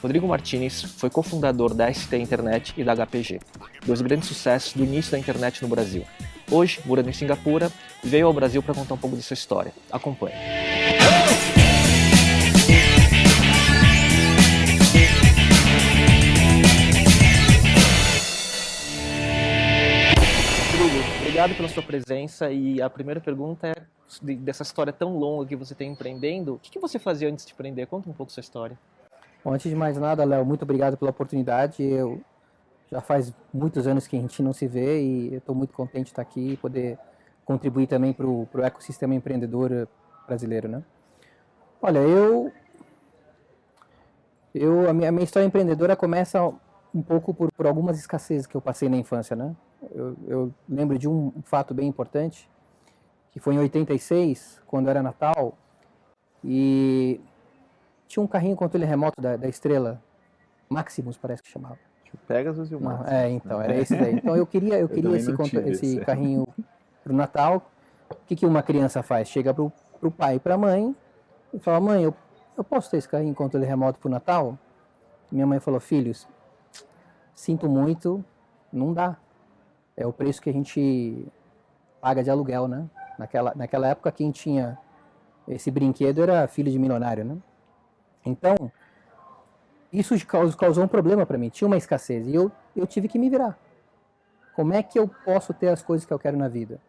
[0.00, 3.40] Rodrigo Martinez foi cofundador da ST Internet e da HPG,
[3.84, 6.04] dois grandes sucessos do início da internet no Brasil.
[6.50, 7.70] Hoje, morando em Singapura,
[8.02, 9.72] veio ao Brasil para contar um pouco de sua história.
[9.90, 10.36] Acompanhe.
[21.20, 23.74] Obrigado pela sua presença e a primeira pergunta é
[24.36, 27.86] dessa história tão longa que você tem empreendendo, o que você fazia antes de empreender?
[27.86, 28.78] Conta um pouco sua história.
[29.50, 31.82] Antes de mais nada, Léo, muito obrigado pela oportunidade.
[31.82, 32.20] Eu
[32.90, 36.10] já faz muitos anos que a gente não se vê e estou muito contente de
[36.10, 36.98] estar aqui e poder
[37.44, 39.88] contribuir também para o ecossistema empreendedor
[40.26, 40.82] brasileiro, né?
[41.80, 42.52] Olha, eu,
[44.54, 46.42] eu a, minha, a minha história empreendedora começa
[46.94, 49.56] um pouco por, por algumas escassezes que eu passei na infância, né?
[49.94, 52.50] Eu, eu lembro de um fato bem importante,
[53.30, 55.56] que foi em 86, quando era Natal,
[56.44, 57.20] e
[58.08, 60.02] tinha um carrinho controle remoto da, da Estrela,
[60.68, 61.78] Maximus parece que chamava.
[62.12, 63.12] O Pegasus e o Maximus.
[63.12, 64.14] É, então, era esse daí.
[64.14, 65.30] Então eu queria, eu queria esse,
[65.66, 66.48] esse carrinho
[67.04, 67.70] pro Natal.
[68.10, 69.28] O que, que uma criança faz?
[69.28, 70.96] Chega pro, pro pai e pra mãe
[71.52, 72.14] e fala, mãe, eu,
[72.56, 74.58] eu posso ter esse carrinho controle remoto pro Natal?
[75.30, 76.26] Minha mãe falou, filhos,
[77.34, 78.24] sinto muito,
[78.72, 79.16] não dá.
[79.94, 81.26] É o preço que a gente
[82.00, 82.88] paga de aluguel, né?
[83.18, 84.78] Naquela, naquela época quem tinha
[85.46, 87.36] esse brinquedo era filho de milionário, né?
[88.24, 88.70] Então,
[89.92, 90.14] isso
[90.56, 91.48] causou um problema para mim.
[91.48, 93.58] Tinha uma escassez e eu, eu tive que me virar.
[94.54, 96.80] Como é que eu posso ter as coisas que eu quero na vida?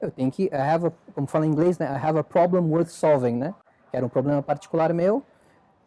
[0.00, 1.86] Eu tenho que, I have a, como fala em inglês, né?
[1.86, 3.54] I have a problem worth solving, né?
[3.92, 5.22] Era um problema particular meu.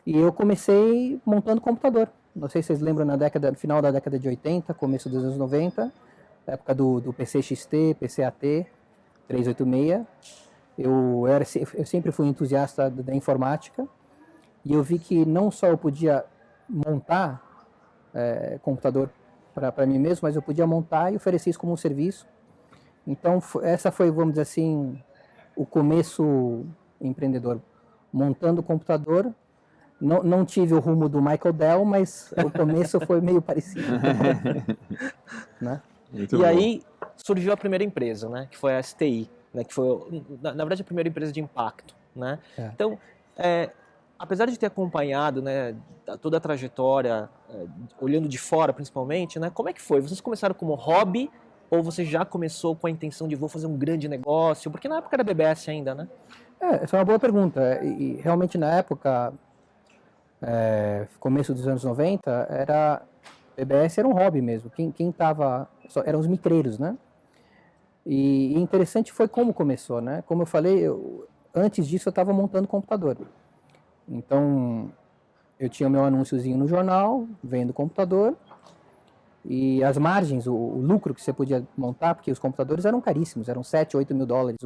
[0.05, 2.09] E eu comecei montando computador.
[2.35, 5.23] Não sei se vocês lembram na década, no final da década de 80, começo dos
[5.23, 5.91] anos 90,
[6.47, 8.67] época do, do PC XT, PCAT,
[9.27, 10.05] 386.
[10.77, 11.45] Eu, era,
[11.75, 13.87] eu sempre fui entusiasta da informática
[14.65, 16.25] e eu vi que não só eu podia
[16.69, 17.41] montar
[18.13, 19.09] é, computador
[19.53, 22.27] para mim mesmo, mas eu podia montar e oferecer isso como um serviço.
[23.05, 25.01] Então, essa foi, vamos dizer assim,
[25.55, 26.65] o começo
[26.99, 27.59] empreendedor.
[28.13, 29.33] Montando o computador,
[29.99, 33.87] não, não tive o rumo do Michael Dell, mas o começo foi meio parecido.
[35.59, 35.81] né?
[36.13, 36.43] e bom.
[36.43, 36.83] aí
[37.15, 40.81] surgiu a primeira empresa, né, que foi a STI, né, que foi, na, na verdade,
[40.81, 41.95] a primeira empresa de impacto.
[42.15, 42.39] Né?
[42.57, 42.67] É.
[42.67, 42.97] Então,
[43.37, 43.69] é,
[44.21, 45.75] apesar de ter acompanhado né,
[46.21, 47.65] toda a trajetória, é,
[47.99, 49.99] olhando de fora principalmente, né, como é que foi?
[49.99, 51.29] Vocês começaram como hobby
[51.71, 54.69] ou você já começou com a intenção de vou fazer um grande negócio?
[54.69, 56.07] Porque na época era BBS ainda, né?
[56.59, 57.83] É, essa é uma boa pergunta.
[57.83, 59.33] E, realmente na época,
[60.39, 63.01] é, começo dos anos 90, era
[63.57, 64.69] BBS era um hobby mesmo.
[64.69, 65.15] Quem, quem
[66.05, 66.95] eram os micreiros, né?
[68.05, 70.23] E, e interessante foi como começou, né?
[70.27, 73.17] Como eu falei, eu, antes disso eu estava montando computador.
[74.11, 74.91] Então,
[75.57, 78.35] eu tinha meu anúnciozinho no jornal, vendo computador,
[79.45, 83.47] e as margens, o, o, lucro que você podia montar, porque os computadores eram caríssimos,
[83.47, 84.59] eram 7, 8 mil dólares,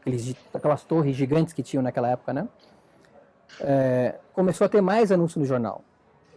[0.00, 2.48] aqueles, aquelas torres gigantes que tinham naquela época, né?
[3.60, 5.82] É, começou a ter mais anúncio no jornal,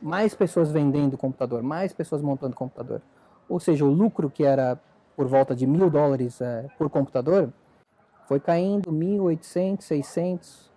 [0.01, 3.01] mais pessoas vendendo computador, mais pessoas montando computador.
[3.47, 4.77] Ou seja, o lucro que era
[5.15, 7.51] por volta de mil dólares é, por computador
[8.27, 10.72] foi caindo 1.800, 600,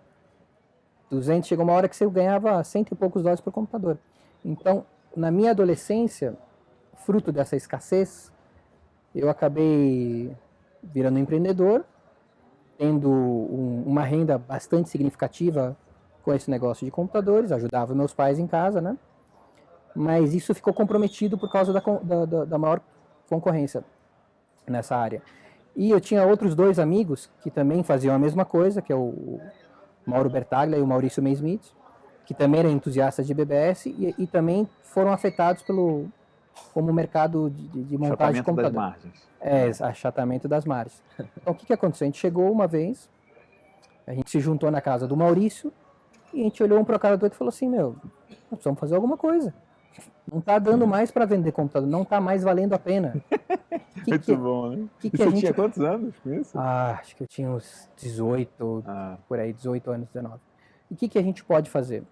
[1.09, 3.97] 200, chegou uma hora que você ganhava cento e poucos dólares por computador.
[4.43, 4.85] Então,
[5.15, 6.37] na minha adolescência,
[6.95, 8.31] fruto dessa escassez,
[9.15, 10.35] eu acabei
[10.83, 11.85] virando empreendedor,
[12.77, 15.75] tendo um, uma renda bastante significativa
[16.23, 18.97] com esse negócio de computadores, ajudava meus pais em casa, né?
[19.95, 21.81] Mas isso ficou comprometido por causa da,
[22.25, 22.81] da, da maior
[23.29, 23.83] concorrência
[24.67, 25.21] nessa área.
[25.75, 29.39] E eu tinha outros dois amigos que também faziam a mesma coisa, que é o
[30.07, 31.73] Mauro Bertaglia e o Maurício Maysmith,
[32.25, 36.07] que também eram entusiastas de BBS e, e também foram afetados pelo
[36.73, 38.71] como mercado de, de montagem de computador.
[38.71, 39.27] Das margens.
[39.39, 41.03] É, achatamento das margens.
[41.19, 42.05] Então o que, que aconteceu?
[42.05, 43.09] A gente chegou uma vez,
[44.07, 45.71] a gente se juntou na casa do Maurício
[46.33, 47.95] e a gente olhou um para o cara do outro e falou assim, meu,
[48.29, 49.53] nós precisamos fazer alguma coisa.
[50.29, 53.15] Não está dando mais para vender computador, não está mais valendo a pena.
[54.03, 54.87] Que Muito que, bom, né?
[54.99, 55.39] Que que você gente...
[55.39, 56.57] tinha quantos anos com isso?
[56.57, 59.17] Ah, acho que eu tinha uns 18, ah.
[59.27, 60.39] por aí, 18 anos, 19.
[60.89, 62.03] E o que, que a gente pode fazer?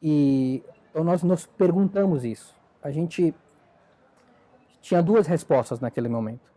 [0.00, 2.54] E então nós nos perguntamos isso.
[2.82, 3.34] A gente
[4.80, 6.52] tinha duas respostas naquele momento.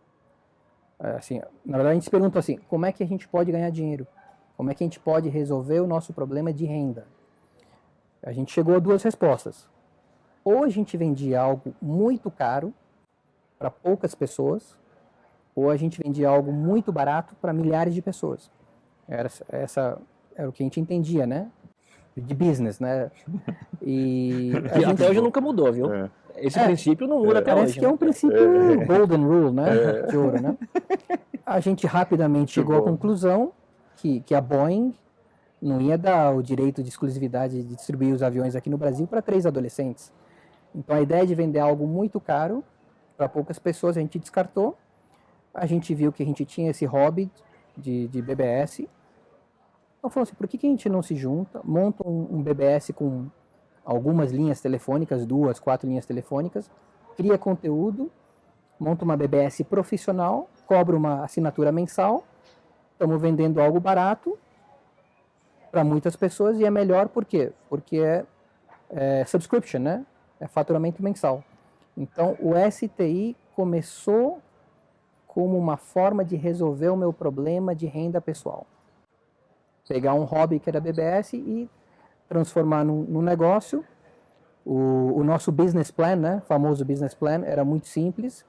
[0.98, 3.50] É, assim, na verdade, a gente se perguntou assim: como é que a gente pode
[3.50, 4.06] ganhar dinheiro?
[4.56, 7.06] Como é que a gente pode resolver o nosso problema de renda?
[8.22, 9.68] A gente chegou a duas respostas.
[10.46, 12.72] Ou a gente vendia algo muito caro
[13.58, 14.78] para poucas pessoas,
[15.56, 18.48] ou a gente vendia algo muito barato para milhares de pessoas.
[19.08, 19.98] Era, essa
[20.36, 21.50] era o que a gente entendia, né?
[22.16, 23.10] de business, né?
[23.82, 24.84] E, e gente...
[24.86, 25.92] até hoje nunca mudou, viu?
[25.92, 26.10] É.
[26.36, 27.80] Esse é, princípio não muda é, até parece hoje.
[27.80, 27.98] Parece que é um né?
[27.98, 28.84] princípio é.
[28.84, 29.64] golden rule, né?
[29.68, 30.02] É.
[30.06, 30.56] De ouro, né?
[31.44, 33.52] A gente rapidamente chegou à conclusão
[33.96, 34.94] que, que a Boeing
[35.60, 39.20] não ia dar o direito de exclusividade de distribuir os aviões aqui no Brasil para
[39.20, 40.12] três adolescentes.
[40.76, 42.62] Então a ideia de vender algo muito caro
[43.16, 44.76] para poucas pessoas a gente descartou.
[45.54, 47.30] A gente viu que a gente tinha esse hobby
[47.74, 48.86] de, de BBS.
[49.98, 52.92] Então falou assim, por que, que a gente não se junta, monta um, um BBS
[52.94, 53.26] com
[53.84, 56.70] algumas linhas telefônicas, duas, quatro linhas telefônicas,
[57.16, 58.10] cria conteúdo,
[58.78, 62.24] monta uma BBS profissional, cobra uma assinatura mensal,
[62.92, 64.36] estamos vendendo algo barato
[65.70, 67.52] para muitas pessoas e é melhor por quê?
[67.70, 68.24] Porque é,
[68.90, 70.04] é subscription, né?
[70.40, 71.42] É faturamento mensal.
[71.96, 74.40] Então o STI começou
[75.26, 78.66] como uma forma de resolver o meu problema de renda pessoal.
[79.88, 81.70] Pegar um hobby que era BBS e
[82.28, 83.84] transformar num, num negócio.
[84.64, 88.44] O, o, nosso business plan, né, famoso business plan, era muito simples.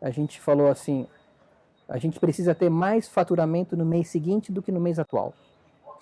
[0.00, 1.06] A gente falou assim:
[1.88, 5.32] a gente precisa ter mais faturamento no mês seguinte do que no mês atual.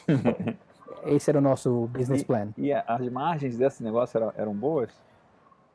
[1.04, 2.48] Esse era o nosso business plan.
[2.56, 4.90] E, e as margens desse negócio eram, eram boas?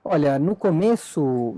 [0.10, 1.58] Olha, no começo.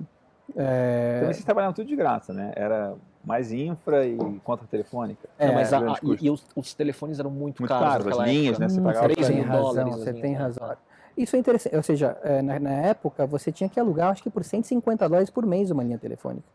[0.56, 1.18] É...
[1.18, 2.52] Então vocês trabalhavam tudo de graça, né?
[2.56, 5.30] Era mais infra e conta telefônica.
[5.38, 8.06] É, Não, mas a, a, e, e os, os, telefones eram muito, muito caros.
[8.06, 8.60] caros as linhas, época.
[8.60, 8.70] né?
[8.70, 9.96] Você pagava 3 mil dólares.
[9.96, 10.78] Você tem razão.
[11.16, 11.76] Isso é interessante.
[11.76, 15.30] Ou seja, é, na, na, época você tinha que alugar, acho que por 150 dólares
[15.30, 16.48] por mês uma linha telefônica.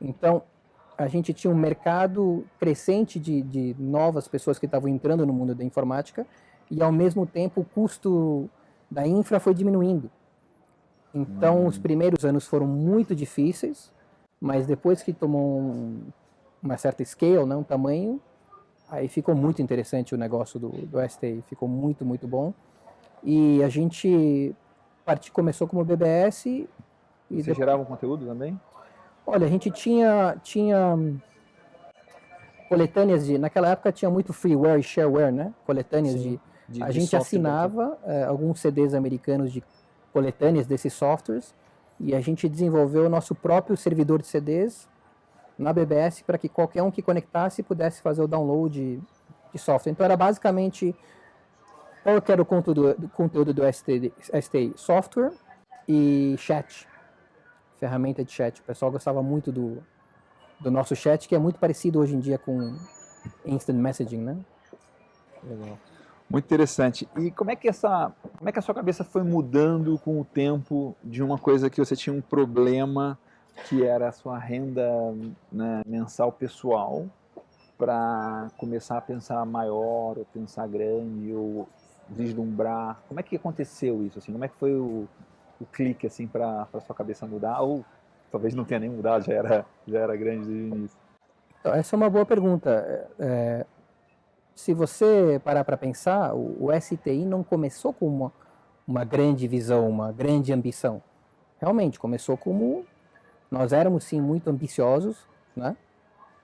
[0.00, 0.42] Então,
[0.98, 5.54] a gente tinha um mercado crescente de, de novas pessoas que estavam entrando no mundo
[5.54, 6.26] da informática
[6.70, 8.50] e, ao mesmo tempo, o custo
[8.90, 10.10] da infra foi diminuindo.
[11.14, 11.66] Então, hum.
[11.66, 13.92] os primeiros anos foram muito difíceis,
[14.40, 16.00] mas depois que tomou um,
[16.62, 18.20] uma certa scale, né, um tamanho,
[18.88, 22.52] aí ficou muito interessante o negócio do, do STI, ficou muito, muito bom.
[23.22, 24.54] E a gente
[25.04, 25.30] part...
[25.30, 26.46] começou como BBS.
[26.46, 26.68] E
[27.30, 27.56] Você depois...
[27.56, 28.58] gerava conteúdo também?
[29.26, 30.98] Olha, a gente tinha, tinha
[32.68, 33.38] coletâneas de.
[33.38, 35.54] Naquela época tinha muito freeware e shareware, né?
[35.64, 39.62] Coletâneas Sim, de, de, A de gente assinava é, alguns CDs americanos de
[40.12, 41.54] coletâneas desses softwares
[41.98, 44.88] e a gente desenvolveu o nosso próprio servidor de CDs
[45.58, 49.00] na BBS para que qualquer um que conectasse pudesse fazer o download
[49.52, 49.92] de, software.
[49.92, 50.94] Então era basicamente
[52.02, 54.72] qual era o conteúdo, conteúdo do STI, STI?
[54.76, 55.32] Software
[55.86, 56.88] e chat,
[57.78, 58.60] ferramenta de chat.
[58.60, 59.82] O pessoal gostava muito do,
[60.58, 62.76] do nosso chat, que é muito parecido hoje em dia com
[63.44, 64.38] instant messaging, né?
[65.44, 65.78] Legal.
[66.32, 67.06] Muito interessante.
[67.18, 70.24] E como é que essa, como é que a sua cabeça foi mudando com o
[70.24, 73.18] tempo de uma coisa que você tinha um problema
[73.68, 75.14] que era a sua renda
[75.52, 77.04] né, mensal pessoal
[77.76, 81.68] para começar a pensar maior, ou pensar grande, ou
[82.08, 82.98] vislumbrar?
[83.08, 84.18] Como é que aconteceu isso?
[84.18, 85.06] Assim, como é que foi o,
[85.60, 87.60] o clique assim para sua cabeça mudar?
[87.60, 87.84] Ou
[88.30, 90.98] talvez não tenha nem mudado, já era, já era grande desde o início?
[91.60, 93.06] Então, essa é uma boa pergunta.
[93.20, 93.66] É,
[94.54, 98.32] se você parar para pensar, o, o, STI não começou com uma,
[98.86, 101.02] uma grande visão, uma grande ambição.
[101.60, 102.84] Realmente, começou como
[103.50, 105.76] nós éramos sim muito ambiciosos, né?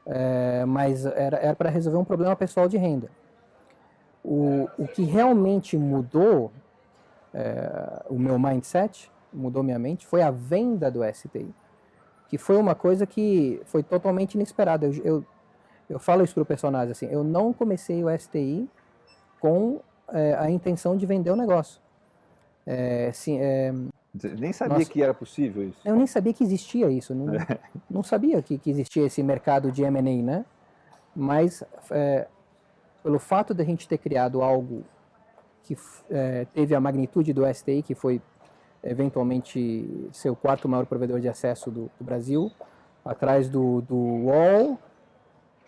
[0.06, 3.10] É, mas era para resolver um problema pessoal de renda.
[4.24, 6.50] O, o que realmente mudou
[7.32, 11.54] é, o meu mindset, mudou minha mente, foi a venda do STI,
[12.28, 14.86] que foi uma coisa que foi totalmente inesperada.
[14.86, 15.24] Eu, eu,
[15.88, 18.68] eu falo isso para o personagem assim, eu não comecei o STI
[19.40, 21.80] com é, a intenção de vender o negócio.
[22.66, 23.72] É, assim, é,
[24.38, 25.78] nem sabia Nossa, que era possível isso.
[25.84, 27.14] Eu nem sabia que existia isso.
[27.14, 27.26] Não,
[27.88, 30.44] não sabia que, que, existia esse mercado de M&A, né?
[31.14, 32.26] Mas é,
[33.02, 34.84] pelo fato de a gente ter criado algo
[35.62, 35.76] que
[36.10, 38.20] é, teve a magnitude do STI, que foi
[38.82, 42.50] eventualmente ser o quarto maior provedor de acesso do, do Brasil,
[43.04, 44.78] atrás do, do UOL,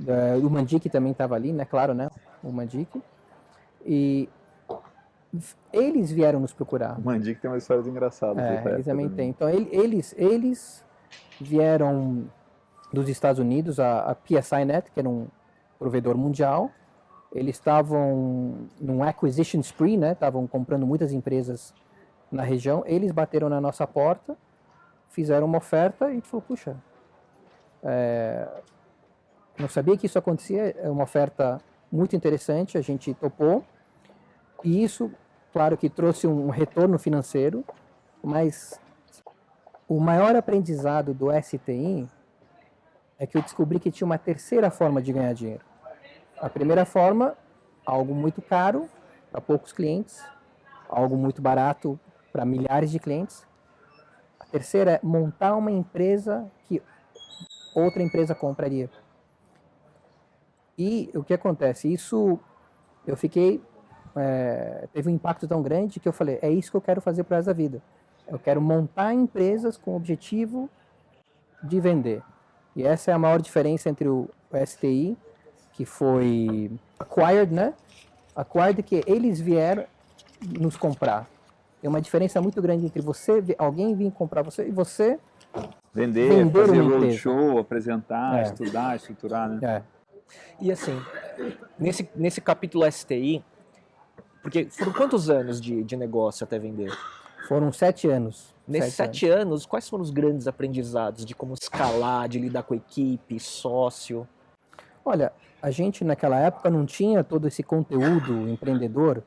[0.00, 1.64] da, o Mandic também estava ali, né?
[1.64, 2.10] Claro, né?
[2.42, 3.02] O Mandic.
[3.84, 4.28] E
[5.72, 6.98] eles vieram nos procurar.
[6.98, 8.40] O Mandic tem uma história engraçada.
[8.40, 9.30] É, eles também têm.
[9.30, 10.84] Então, eles, eles
[11.40, 12.24] vieram
[12.92, 15.28] dos Estados Unidos, a, a PSINet, que era um
[15.78, 16.70] provedor mundial.
[17.32, 20.12] Eles estavam num acquisition spree, né?
[20.12, 21.72] Estavam comprando muitas empresas
[22.30, 22.82] na região.
[22.86, 24.36] Eles bateram na nossa porta,
[25.08, 26.76] fizeram uma oferta e a gente falou, puxa,
[27.84, 28.48] é,
[29.60, 31.60] não sabia que isso acontecia, é uma oferta
[31.92, 33.64] muito interessante, a gente topou.
[34.64, 35.10] E isso,
[35.52, 37.64] claro que trouxe um retorno financeiro,
[38.22, 38.80] mas
[39.88, 42.08] o maior aprendizado do STI
[43.18, 45.64] é que eu descobri que tinha uma terceira forma de ganhar dinheiro.
[46.40, 47.36] A primeira forma,
[47.84, 48.88] algo muito caro,
[49.30, 50.24] para poucos clientes,
[50.88, 52.00] algo muito barato
[52.32, 53.46] para milhares de clientes.
[54.38, 56.82] A terceira é montar uma empresa que
[57.74, 58.88] outra empresa compraria.
[60.80, 61.92] E o que acontece?
[61.92, 62.38] Isso
[63.06, 63.60] eu fiquei.
[64.16, 67.22] É, teve um impacto tão grande que eu falei: é isso que eu quero fazer
[67.24, 67.82] para essa vida.
[68.26, 70.70] Eu quero montar empresas com o objetivo
[71.62, 72.22] de vender.
[72.74, 74.26] E essa é a maior diferença entre o
[74.64, 75.18] STI,
[75.74, 77.74] que foi acquired, né?
[78.34, 79.84] Acquired que eles vieram
[80.58, 81.28] nos comprar.
[81.82, 85.18] Tem uma diferença muito grande entre você, alguém vir comprar você e você
[85.92, 88.42] vender, vender fazer roadshow, apresentar, é.
[88.44, 89.58] estudar, estruturar, né?
[89.62, 89.99] É.
[90.60, 91.00] E assim,
[91.78, 93.44] nesse, nesse capítulo STI,
[94.42, 96.92] porque foram quantos anos de, de negócio até vender?
[97.48, 98.54] Foram sete anos.
[98.66, 99.42] Nesses sete, sete anos.
[99.42, 104.26] anos, quais foram os grandes aprendizados de como escalar, de lidar com equipe, sócio?
[105.04, 109.22] Olha, a gente naquela época não tinha todo esse conteúdo empreendedor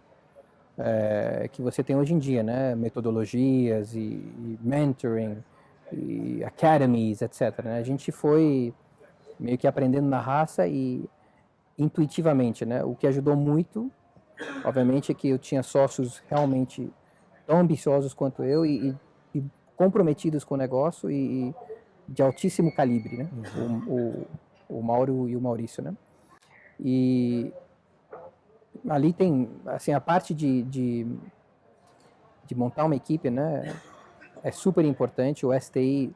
[0.77, 2.75] é, que você tem hoje em dia, né?
[2.75, 5.43] Metodologias e, e mentoring
[5.91, 7.63] e academies, etc.
[7.63, 7.77] Né?
[7.77, 8.73] A gente foi
[9.43, 11.03] meio que aprendendo na raça e
[11.77, 12.81] intuitivamente, né?
[12.83, 13.91] O que ajudou muito,
[14.63, 16.89] obviamente, é que eu tinha sócios realmente
[17.45, 18.95] tão ambiciosos quanto eu e,
[19.35, 19.43] e,
[19.75, 21.55] comprometidos com o negócio e, e,
[22.07, 23.29] de altíssimo calibre, né?
[23.57, 24.27] Uhum.
[24.69, 25.93] O, o, o Mauro e o Maurício, né?
[26.79, 27.51] E
[28.87, 31.05] ali tem, assim, a parte de, de,
[32.45, 33.75] de montar uma equipe, né?
[34.41, 35.45] É super importante.
[35.45, 36.15] O STI,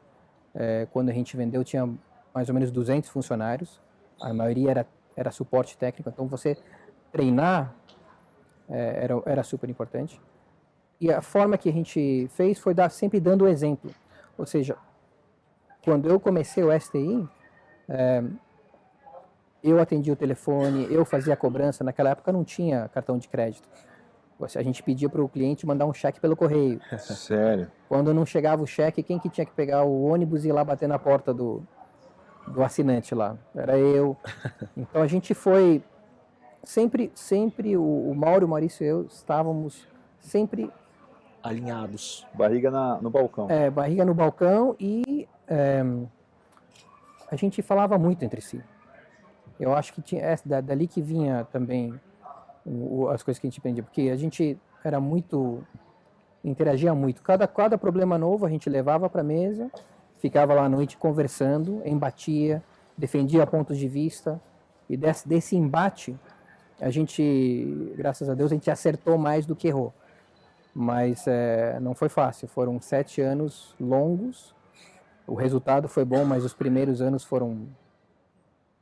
[0.55, 1.89] é, quando a gente vendeu, tinha
[2.37, 3.81] mais ou menos 200 funcionários.
[4.21, 6.07] A maioria era, era suporte técnico.
[6.07, 6.55] Então, você
[7.11, 7.73] treinar
[8.69, 10.21] é, era, era super importante.
[11.01, 13.89] E a forma que a gente fez foi dar, sempre dando o exemplo.
[14.37, 14.77] Ou seja,
[15.83, 17.27] quando eu comecei o STI,
[17.89, 18.23] é,
[19.63, 21.83] eu atendia o telefone, eu fazia a cobrança.
[21.83, 23.67] Naquela época não tinha cartão de crédito.
[24.39, 26.79] A gente pedia para o cliente mandar um cheque pelo correio.
[26.99, 27.71] Sério?
[27.89, 30.63] Quando não chegava o cheque, quem que tinha que pegar o ônibus e ir lá
[30.63, 31.63] bater na porta do,
[32.47, 33.37] do assinante lá?
[33.55, 34.15] Era eu.
[34.75, 35.83] Então a gente foi
[36.63, 39.87] sempre, sempre o, o Mauro, o Maurício e eu estávamos
[40.19, 40.71] sempre
[41.41, 42.25] alinhados.
[42.33, 43.49] Barriga na, no balcão.
[43.49, 45.83] É, barriga no balcão e é,
[47.29, 48.61] a gente falava muito entre si.
[49.59, 51.99] Eu acho que tinha, é, dali que vinha também
[52.65, 55.63] o, as coisas que a gente aprendia, porque a gente era muito,
[56.43, 57.21] interagia muito.
[57.21, 59.71] Cada, cada problema novo a gente levava para a mesa,
[60.19, 62.63] ficava lá à noite conversando, embatia,
[62.97, 64.41] defendia pontos de vista,
[64.89, 66.17] e desse, desse embate,
[66.79, 69.93] a gente, graças a Deus, a gente acertou mais do que errou.
[70.73, 74.55] Mas é, não foi fácil, foram sete anos longos,
[75.25, 77.67] o resultado foi bom, mas os primeiros anos foram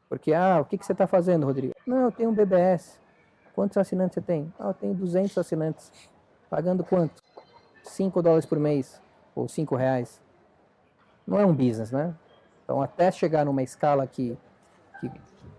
[0.09, 1.73] porque, ah, o que, que você está fazendo, Rodrigo?
[1.85, 2.99] Não, eu tenho um BBS.
[3.53, 4.53] Quantos assinantes você tem?
[4.59, 5.91] Ah, eu tenho 200 assinantes.
[6.49, 7.21] Pagando quanto?
[7.83, 9.01] 5 dólares por mês.
[9.35, 10.21] Ou 5 reais.
[11.25, 12.13] Não é um business, né?
[12.63, 14.37] Então, até chegar numa escala que,
[14.99, 15.11] que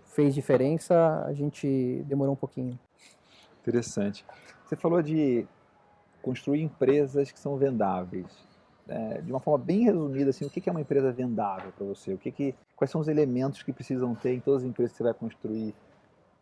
[0.05, 2.77] fez diferença, a gente demorou um pouquinho.
[3.61, 4.25] Interessante.
[4.65, 5.47] Você falou de
[6.21, 8.25] construir empresas que são vendáveis
[8.87, 12.13] é, de uma forma bem resumida, assim, o que é uma empresa vendável para você?
[12.13, 14.97] O que que, quais são os elementos que precisam ter em todas as empresas que
[14.97, 15.75] você vai construir,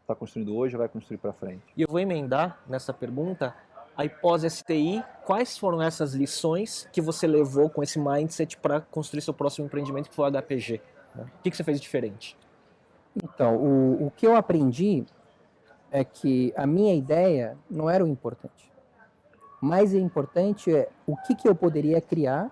[0.01, 1.63] está construindo hoje ou vai construir para frente?
[1.75, 3.55] E eu vou emendar nessa pergunta,
[3.97, 9.33] aí pós-STI, quais foram essas lições que você levou com esse mindset para construir seu
[9.33, 10.81] próximo empreendimento, que foi o HPG?
[11.15, 11.23] Né?
[11.23, 12.37] O que, que você fez diferente?
[13.15, 15.05] Então, o, o que eu aprendi
[15.91, 18.65] é que a minha ideia não era o importante
[19.65, 22.51] mais importante é o que, que eu poderia criar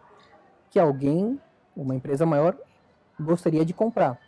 [0.72, 1.40] que alguém,
[1.76, 2.56] uma empresa maior,
[3.20, 4.20] gostaria de comprar.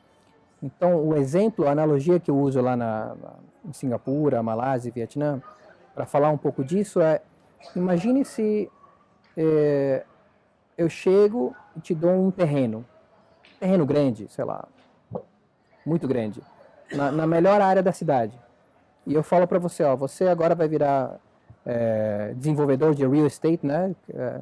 [0.62, 3.34] Então, o exemplo, a analogia que eu uso lá na, na
[3.68, 5.42] em Singapura, Malásia, Vietnã,
[5.96, 7.22] para falar um pouco disso é:
[7.75, 8.70] imagine se
[9.38, 10.06] é,
[10.78, 12.86] eu chego e te dou um terreno,
[13.60, 14.68] terreno grande, sei lá,
[15.86, 16.44] muito grande,
[16.92, 18.38] na, na melhor área da cidade.
[19.08, 21.20] E eu falo para você, ó, você agora vai virar
[21.66, 23.96] é, desenvolvedor de real estate, né?
[24.14, 24.42] É,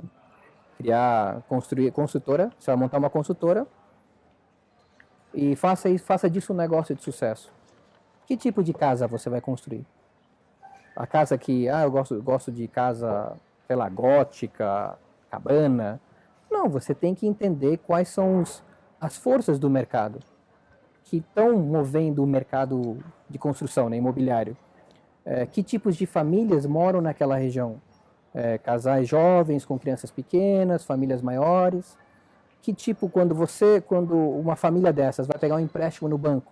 [0.77, 3.67] criar, construir consultora, você vai montar uma consultora
[5.33, 7.51] e faça, faça disso um negócio de sucesso.
[8.25, 9.85] Que tipo de casa você vai construir?
[10.95, 13.33] A casa que, ah, eu gosto, gosto de casa,
[13.67, 14.97] sei gótica,
[15.29, 15.99] cabana.
[16.51, 18.63] Não, você tem que entender quais são os,
[19.01, 20.19] as forças do mercado
[21.03, 22.97] que estão movendo o mercado
[23.29, 24.55] de construção, né, imobiliário
[25.25, 27.81] é, que tipos de famílias moram naquela região.
[28.35, 31.97] É, casais jovens com crianças pequenas, famílias maiores.
[32.61, 36.51] Que tipo, quando você, quando uma família dessas vai pegar um empréstimo no banco,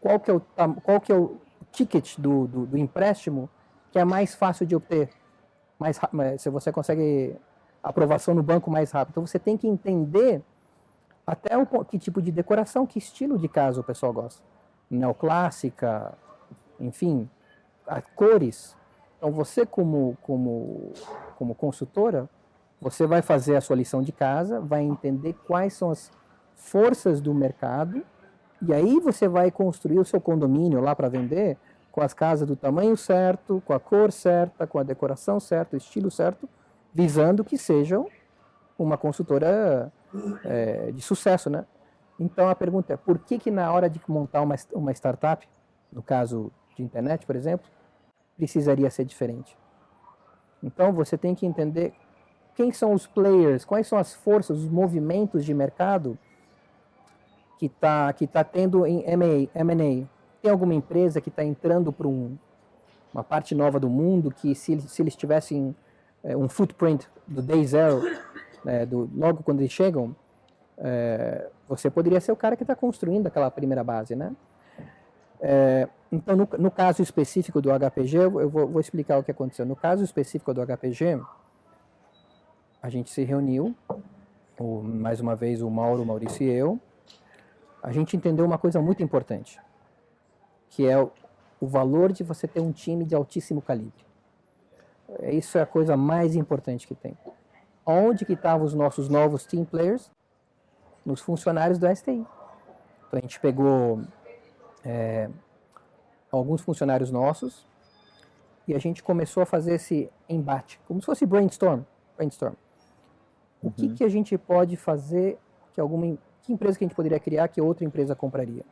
[0.00, 0.40] qual que é o,
[0.82, 1.36] qual que é o
[1.70, 3.48] ticket do, do, do empréstimo
[3.94, 5.08] que é mais fácil de obter,
[5.78, 6.00] mais
[6.38, 7.36] se você consegue
[7.80, 9.12] aprovação no banco mais rápido.
[9.12, 10.42] Então você tem que entender
[11.24, 14.42] até o, que tipo de decoração, que estilo de casa o pessoal gosta.
[14.90, 16.12] Neoclássica,
[16.80, 17.30] enfim,
[18.16, 18.76] cores.
[19.16, 20.92] Então você como, como,
[21.38, 22.28] como consultora,
[22.80, 26.10] você vai fazer a sua lição de casa, vai entender quais são as
[26.56, 28.04] forças do mercado
[28.60, 31.56] e aí você vai construir o seu condomínio lá para vender
[31.94, 35.78] com as casas do tamanho certo, com a cor certa, com a decoração certa, o
[35.78, 36.48] estilo certo,
[36.92, 38.08] visando que sejam
[38.76, 39.92] uma consultora
[40.44, 41.64] é, de sucesso, né?
[42.18, 45.48] Então a pergunta é, por que que na hora de montar uma, uma startup,
[45.92, 47.70] no caso de internet, por exemplo,
[48.36, 49.56] precisaria ser diferente?
[50.64, 51.94] Então você tem que entender
[52.56, 56.18] quem são os players, quais são as forças, os movimentos de mercado
[57.56, 60.13] que está que tá tendo em M&A.
[60.44, 62.36] Tem alguma empresa que está entrando para um,
[63.14, 65.74] uma parte nova do mundo que se, se eles tivessem
[66.22, 68.02] é, um footprint do day zero,
[68.66, 70.14] é, do, logo quando eles chegam,
[70.76, 74.36] é, você poderia ser o cara que está construindo aquela primeira base, né?
[75.40, 79.64] É, então, no, no, caso específico do HPG, eu vou, vou, explicar o que aconteceu.
[79.64, 81.22] No caso específico do HPG,
[82.82, 83.74] a gente se reuniu,
[84.60, 86.78] o, mais uma vez o Mauro, o Maurício e eu,
[87.82, 89.58] a gente entendeu uma coisa muito importante,
[90.74, 91.10] que é o,
[91.60, 94.04] o valor de você ter um time de altíssimo calibre.
[95.22, 97.16] Isso é a coisa mais importante que tem.
[97.86, 100.10] Onde que estavam os nossos novos team players?
[101.06, 102.26] Nos funcionários do STI.
[103.06, 104.00] Então a gente pegou
[104.84, 105.30] é,
[106.30, 107.66] alguns funcionários nossos
[108.66, 111.82] e a gente começou a fazer esse embate, como se fosse brainstorm.
[112.16, 112.54] brainstorm.
[113.62, 113.72] O uhum.
[113.72, 115.38] que, que a gente pode fazer
[115.72, 118.64] que alguma que empresa que a gente poderia criar que outra empresa compraria?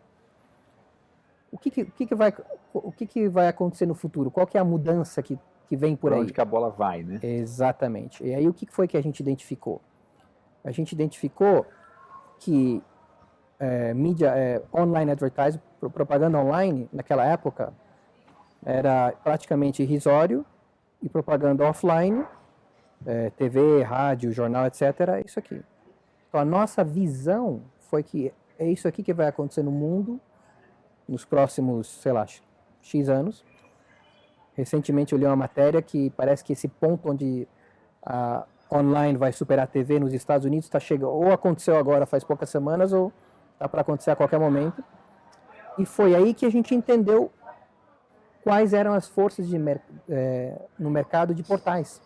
[1.52, 2.34] O que, que, que, que vai,
[2.72, 4.30] o que, que vai acontecer no futuro?
[4.30, 6.22] Qual que é a mudança que, que vem por, por aí?
[6.22, 7.20] onde que a bola vai, né?
[7.22, 8.24] Exatamente.
[8.24, 9.80] E aí o que foi que a gente identificou?
[10.64, 11.66] A gente identificou
[12.38, 12.82] que
[13.60, 15.60] é, mídia, é, online advertising,
[15.92, 17.72] propaganda online, naquela época,
[18.64, 20.44] era praticamente irrisório,
[21.02, 22.24] e propaganda offline,
[23.04, 25.60] é, TV, rádio, jornal, etc., é isso aqui.
[26.28, 30.20] Então a nossa visão foi que é isso aqui que vai acontecer no mundo
[31.08, 32.26] nos próximos, sei lá,
[32.80, 33.44] X anos.
[34.54, 37.48] Recentemente eu li uma matéria que parece que esse ponto onde
[38.04, 42.24] a online vai superar a TV nos Estados Unidos está chegando, ou aconteceu agora faz
[42.24, 43.12] poucas semanas, ou
[43.52, 44.82] está para acontecer a qualquer momento.
[45.78, 47.30] E foi aí que a gente entendeu
[48.42, 49.56] quais eram as forças de,
[50.08, 52.00] é, no mercado de portais.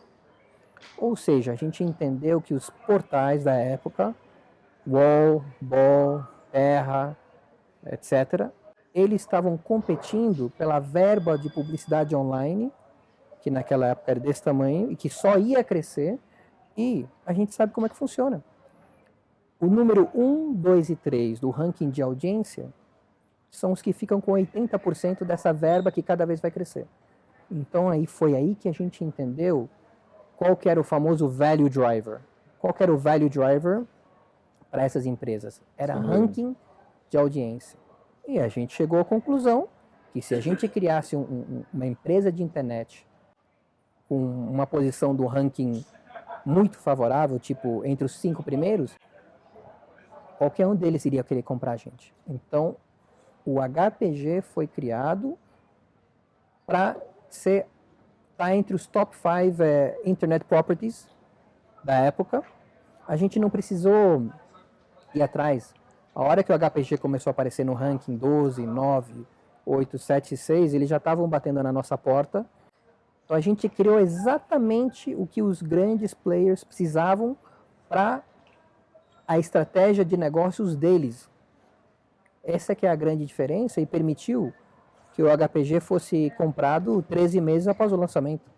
[0.99, 4.15] Ou seja, a gente entendeu que os portais da época,
[4.87, 7.17] Wall, Ball, Terra,
[7.87, 8.51] etc.,
[8.97, 12.73] eles estavam competindo pela verba de publicidade online,
[13.43, 16.19] que naquela época era desse tamanho e que só ia crescer,
[16.75, 18.43] e a gente sabe como é que funciona.
[19.61, 22.73] O número 1, 2 e 3 do ranking de audiência
[23.51, 26.87] são os que ficam com 80% dessa verba que cada vez vai crescer.
[27.51, 29.69] Então aí foi aí que a gente entendeu
[30.39, 32.21] qual que era o famoso value driver.
[32.59, 33.85] Qual que era o value driver
[34.71, 35.61] para essas empresas?
[35.77, 36.07] Era Sim.
[36.07, 36.57] ranking
[37.11, 37.79] de audiência.
[38.27, 39.69] E a gente chegou à conclusão
[40.13, 43.07] que se a gente criasse um, um, uma empresa de internet
[44.09, 45.85] com uma posição do ranking
[46.45, 48.95] muito favorável, tipo entre os cinco primeiros,
[50.39, 52.15] qualquer um deles iria querer comprar a gente.
[52.29, 52.77] Então,
[53.45, 55.39] o HPG foi criado
[56.67, 56.97] para
[57.29, 57.67] ser
[58.37, 61.09] está entre os top 5 é, internet properties
[61.83, 62.43] da época.
[63.09, 64.31] A gente não precisou
[65.15, 65.75] ir atrás.
[66.17, 69.27] A hora que o HPG começou a aparecer no ranking 12, 9,
[69.67, 72.47] 8, 7, 6, eles já estavam batendo na nossa porta.
[73.23, 77.37] Então a gente criou exatamente o que os grandes players precisavam
[77.87, 78.23] para
[79.29, 81.29] a estratégia de negócios deles.
[82.43, 84.55] Essa que é a grande diferença e permitiu
[85.13, 88.51] que o HPG fosse comprado 13 meses após o lançamento.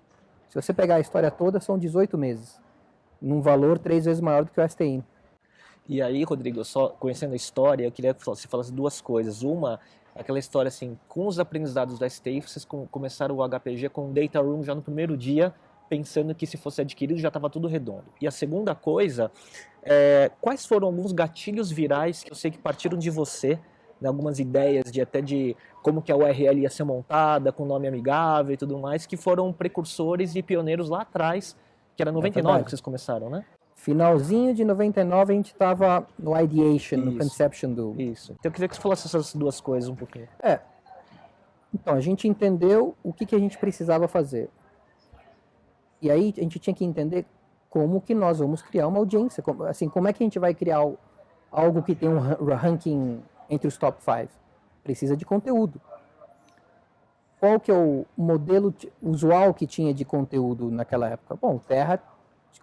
[0.49, 2.61] Se você pegar a história toda, são 18 meses,
[3.21, 5.03] num valor três vezes maior do que o STI.
[5.89, 9.43] E aí, Rodrigo, só conhecendo a história, eu queria que você falasse duas coisas.
[9.43, 9.81] Uma,
[10.15, 14.41] aquela história assim, com os aprendizados da STI, vocês começaram o HPG com o Data
[14.41, 15.55] Room já no primeiro dia,
[15.89, 18.05] pensando que se fosse adquirido já estava tudo redondo.
[18.21, 19.31] E a segunda coisa,
[19.83, 23.59] é, quais foram alguns gatilhos virais que eu sei que partiram de você
[24.01, 27.89] né, algumas ideias de até de como que a URL ia ser montada, com nome
[27.89, 31.57] amigável e tudo mais, que foram precursores e pioneiros lá atrás,
[31.97, 33.45] que era 99 é que vocês começaram, né?
[33.79, 37.07] Finalzinho de 99 a gente estava no ideation, Isso.
[37.07, 37.95] no conception do...
[37.97, 38.33] Isso.
[38.33, 40.29] Então eu queria que você falasse essas duas coisas um pouquinho.
[40.43, 40.59] É.
[41.73, 44.51] Então, a gente entendeu o que, que a gente precisava fazer.
[46.03, 47.25] E aí a gente tinha que entender
[47.71, 50.55] como que nós vamos criar uma audiência, como, assim, como é que a gente vai
[50.55, 50.79] criar
[51.49, 54.29] algo que tem um ranking entre os top 5?
[54.83, 55.81] Precisa de conteúdo.
[57.39, 61.37] Qual que é o modelo usual que tinha de conteúdo naquela época?
[61.41, 62.03] Bom, Terra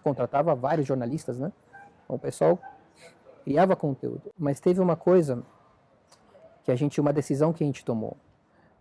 [0.02, 1.52] contratava vários jornalistas, né?
[2.04, 2.58] Então, o pessoal
[3.44, 4.32] criava conteúdo.
[4.38, 5.42] Mas teve uma coisa
[6.64, 8.16] que a gente, uma decisão que a gente tomou.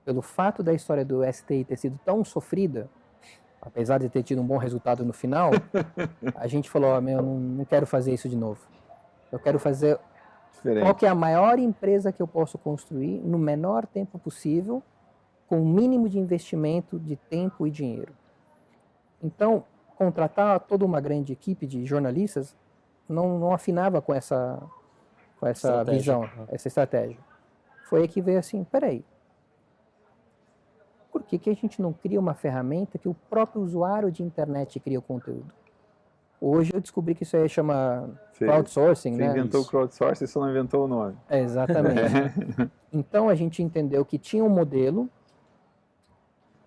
[0.04, 2.90] Pelo fato da história do STI ter sido tão sofrida,
[3.62, 5.52] apesar de ter tido um bom resultado no final,
[6.36, 8.62] a gente falou, oh, meu, não, não quero fazer isso de novo.
[9.32, 10.00] Eu quero fazer
[10.54, 10.84] Diferente.
[10.84, 14.82] qual que é a maior empresa que eu posso construir no menor tempo possível,
[15.48, 18.14] com o mínimo de investimento de tempo e dinheiro.
[19.22, 19.64] Então,
[19.96, 22.56] contratar toda uma grande equipe de jornalistas
[23.08, 24.62] não, não afinava com essa,
[25.40, 26.46] com essa visão, né?
[26.50, 27.18] essa estratégia.
[27.86, 29.06] Foi aí que veio assim, peraí,
[31.12, 34.80] por que, que a gente não cria uma ferramenta que o próprio usuário de internet
[34.80, 35.54] cria o conteúdo?
[36.42, 38.46] Hoje eu descobri que isso aí chama Sim.
[38.46, 39.32] crowdsourcing, Você né?
[39.32, 41.16] inventou o crowdsourcing, você não inventou o nome.
[41.30, 42.70] É, exatamente.
[42.92, 45.10] então a gente entendeu que tinha um modelo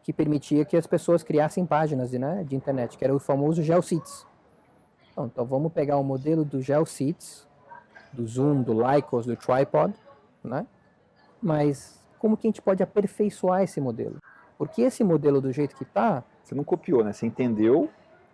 [0.08, 4.26] que permitia que as pessoas criassem páginas né, de internet, que era o famoso GeoCities.
[5.12, 7.46] Então, então vamos pegar o modelo do GeoCities,
[8.10, 9.92] do Zoom, do Lycos, do Tripod,
[10.42, 10.66] né?
[11.42, 14.16] Mas como que a gente pode aperfeiçoar esse modelo?
[14.56, 16.24] Porque esse modelo do jeito que está...
[16.42, 17.12] Você não copiou, né?
[17.12, 17.90] Você entendeu,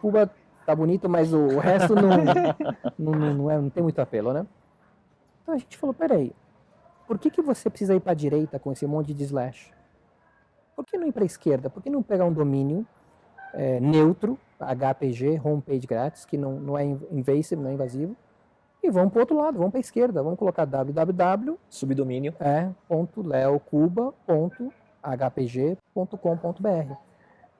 [0.00, 0.30] Cuba
[0.66, 2.10] tá bonito, mas o, resto não,
[2.98, 4.46] não, não, não, é, não tem muito apelo, né?
[5.42, 6.32] Então a gente falou: peraí,
[7.06, 9.72] por que, que você precisa ir para a direita com esse monte de slash?
[10.74, 11.68] Por que não ir para a esquerda?
[11.68, 12.86] Por que não pegar um domínio
[13.52, 18.16] é, neutro, HPG, homepage grátis, que não, não é invasive, não é invasivo,
[18.82, 22.68] e vamos para o outro lado, vamos para a esquerda, vamos colocar www subdomínio é,
[22.88, 26.94] ponto leocuba ponto hpg.com.br.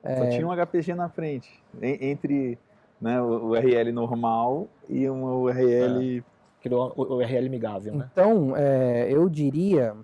[0.03, 0.15] É...
[0.17, 2.57] Só tinha um HPG na frente, entre
[2.99, 6.23] né, o URL normal e um URL...
[6.69, 6.73] É.
[6.73, 8.09] O URL amigável, né?
[8.11, 9.95] Então, é, eu diria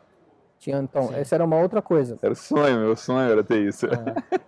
[0.59, 1.15] Tinha, então, Sim.
[1.15, 2.19] essa era uma outra coisa.
[2.21, 3.87] Era o sonho, meu sonho era ter isso.
[3.87, 4.43] É.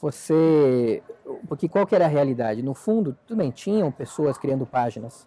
[0.00, 1.02] Você.
[1.48, 2.62] Porque qual que era a realidade?
[2.62, 5.26] No fundo, tudo bem, tinham pessoas criando páginas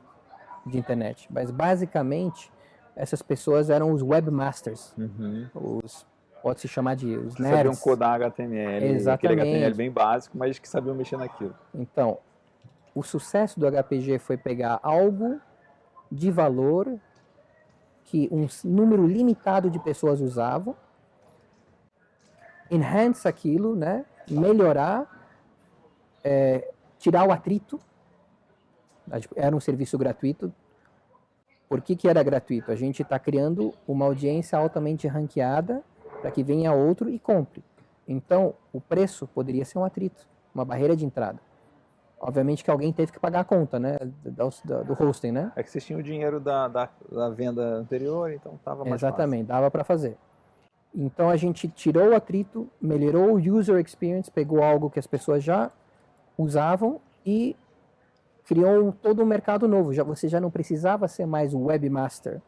[0.65, 2.51] de internet, mas basicamente
[2.95, 5.47] essas pessoas eram os webmasters, uhum.
[5.53, 6.05] os
[6.47, 7.57] pode se chamar de os nerds.
[7.57, 9.09] Sabiam codar HTML, Exatamente.
[9.09, 11.53] aquele HTML bem básico, mas que sabiam mexer naquilo.
[11.75, 12.19] Então,
[12.95, 15.41] o sucesso do HPG foi pegar algo
[16.09, 16.97] de valor
[18.05, 20.73] que um número limitado de pessoas usavam,
[22.71, 24.05] enhance aquilo, né?
[24.29, 25.05] melhorar,
[26.23, 27.77] é, tirar o atrito.
[29.35, 30.53] Era um serviço gratuito.
[31.67, 32.71] Por que, que era gratuito?
[32.71, 35.83] A gente está criando uma audiência altamente ranqueada
[36.21, 37.63] para que venha outro e compre.
[38.07, 41.39] Então, o preço poderia ser um atrito, uma barreira de entrada.
[42.19, 45.51] Obviamente que alguém teve que pagar a conta, né, do, do hosting, né?
[45.55, 49.45] É que vocês tinham o dinheiro da, da, da venda anterior, então estava mais Exatamente,
[49.47, 49.61] fácil.
[49.61, 50.17] dava para fazer.
[50.95, 55.43] Então a gente tirou o atrito, melhorou o user experience, pegou algo que as pessoas
[55.43, 55.69] já
[56.35, 57.55] usavam e
[58.45, 59.93] criou todo um mercado novo.
[59.93, 62.41] Já, você já não precisava ser mais um webmaster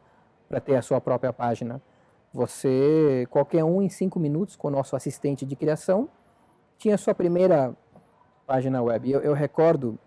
[0.48, 1.80] para ter a sua própria página.
[2.32, 6.08] Você, qualquer um, em cinco minutos, com o nosso assistente de criação,
[6.78, 7.74] tinha sua primeira
[8.46, 9.10] página web.
[9.10, 9.98] Eu, eu recordo,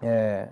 [0.00, 0.48] é,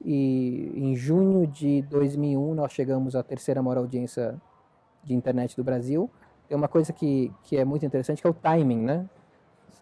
[0.05, 4.39] e em junho de 2001 nós chegamos à terceira maior audiência
[5.03, 6.12] de internet do Brasil.
[6.47, 9.09] Tem uma coisa que, que é muito interessante que é o timing, né?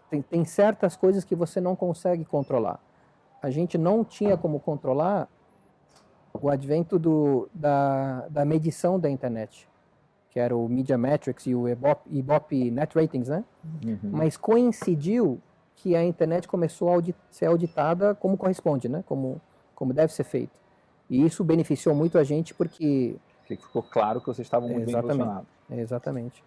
[0.08, 2.80] Tem, tem certas coisas que você não consegue controlar.
[3.42, 5.28] A gente não tinha como controlar
[6.32, 9.68] o advento do, da, da medição da internet,
[10.32, 13.44] que era o Media Metrics e o Ibope, Ibope Net Ratings, né?
[13.84, 13.98] Uhum.
[14.04, 15.38] Mas coincidiu
[15.76, 19.04] que a internet começou a audit, ser auditada como corresponde, né?
[19.06, 19.40] Como,
[19.74, 20.52] como deve ser feito.
[21.10, 23.16] E isso beneficiou muito a gente porque...
[23.46, 25.48] Ficou claro que vocês estavam muito exatamente, bem posicionados.
[25.70, 26.44] Exatamente.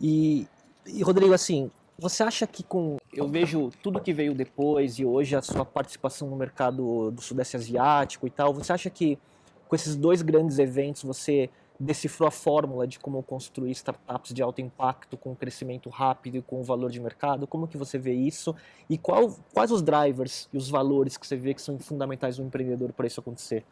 [0.00, 0.46] E,
[0.86, 2.98] e, Rodrigo, assim, você acha que com...
[3.12, 7.56] Eu vejo tudo que veio depois e hoje a sua participação no mercado do Sudeste
[7.56, 9.18] Asiático e tal, você acha que
[9.66, 11.50] com esses dois grandes eventos você
[11.82, 16.62] decifrou a fórmula de como construir startups de alto impacto com crescimento rápido e com
[16.62, 17.46] valor de mercado?
[17.46, 18.54] Como que você vê isso?
[18.88, 22.46] E qual, quais os drivers e os valores que você vê que são fundamentais no
[22.46, 23.64] empreendedor para isso acontecer?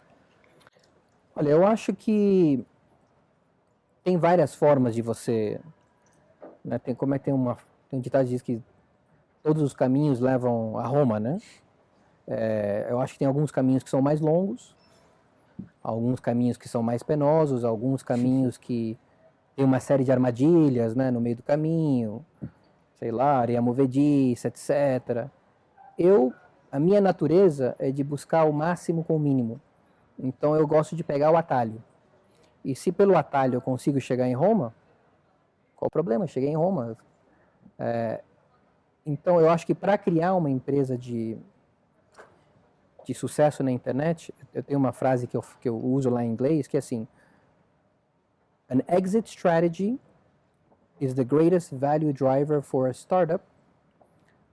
[1.37, 2.64] Olha, eu acho que
[4.03, 5.61] tem várias formas de você,
[6.64, 7.57] né, tem como é tem uma
[7.88, 8.61] tem um ditado que diz que
[9.42, 11.38] todos os caminhos levam a Roma, né?
[12.27, 14.75] É, eu acho que tem alguns caminhos que são mais longos,
[15.83, 18.99] alguns caminhos que são mais penosos, alguns caminhos que
[19.57, 22.25] tem uma série de armadilhas, né, no meio do caminho,
[22.96, 25.27] sei lá, areia movediça, etc.
[25.99, 26.33] Eu,
[26.70, 29.61] a minha natureza é de buscar o máximo com o mínimo.
[30.18, 31.83] Então eu gosto de pegar o atalho.
[32.64, 34.75] E se pelo atalho eu consigo chegar em Roma,
[35.77, 36.27] qual o problema?
[36.27, 36.96] Cheguei em Roma.
[37.79, 38.20] É,
[39.05, 41.38] então eu acho que para criar uma empresa de
[43.05, 46.31] de sucesso na internet, eu tenho uma frase que eu, que eu uso lá em
[46.31, 47.07] inglês, que é assim:
[48.69, 49.99] An exit strategy
[51.01, 53.45] is the greatest value driver for a startup.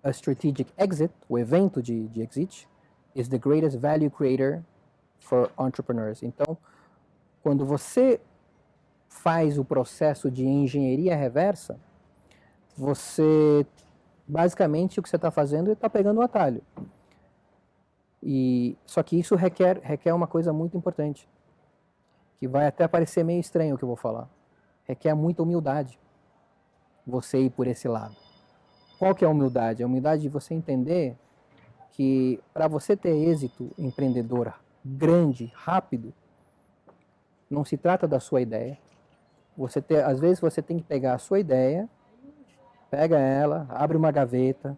[0.04, 2.68] A strategic exit, o evento de, de exit,
[3.14, 4.64] is the greatest value creator
[5.20, 6.24] for entrepreneurs.
[6.24, 6.58] Então,
[7.42, 8.20] quando você
[9.10, 11.80] faz o processo de engenharia reversa,
[12.76, 13.66] você
[14.28, 16.62] basicamente o que você está fazendo é está pegando o atalho.
[18.21, 21.30] E só que isso requer requer uma coisa muito importante,
[22.38, 24.30] que vai até parecer meio estranho o que eu vou falar.
[24.86, 25.99] Requer muita humildade.
[27.06, 28.15] Você ir por esse lado.
[28.99, 29.84] Qual que é a humildade?
[29.84, 31.15] A humildade de você entender
[31.91, 34.53] que para você ter êxito empreendedor
[34.84, 36.13] grande, rápido,
[37.49, 38.77] não se trata da sua ideia.
[39.58, 41.89] Você ter, às vezes você tem que pegar a sua ideia,
[42.89, 44.77] pega ela, abre uma gaveta,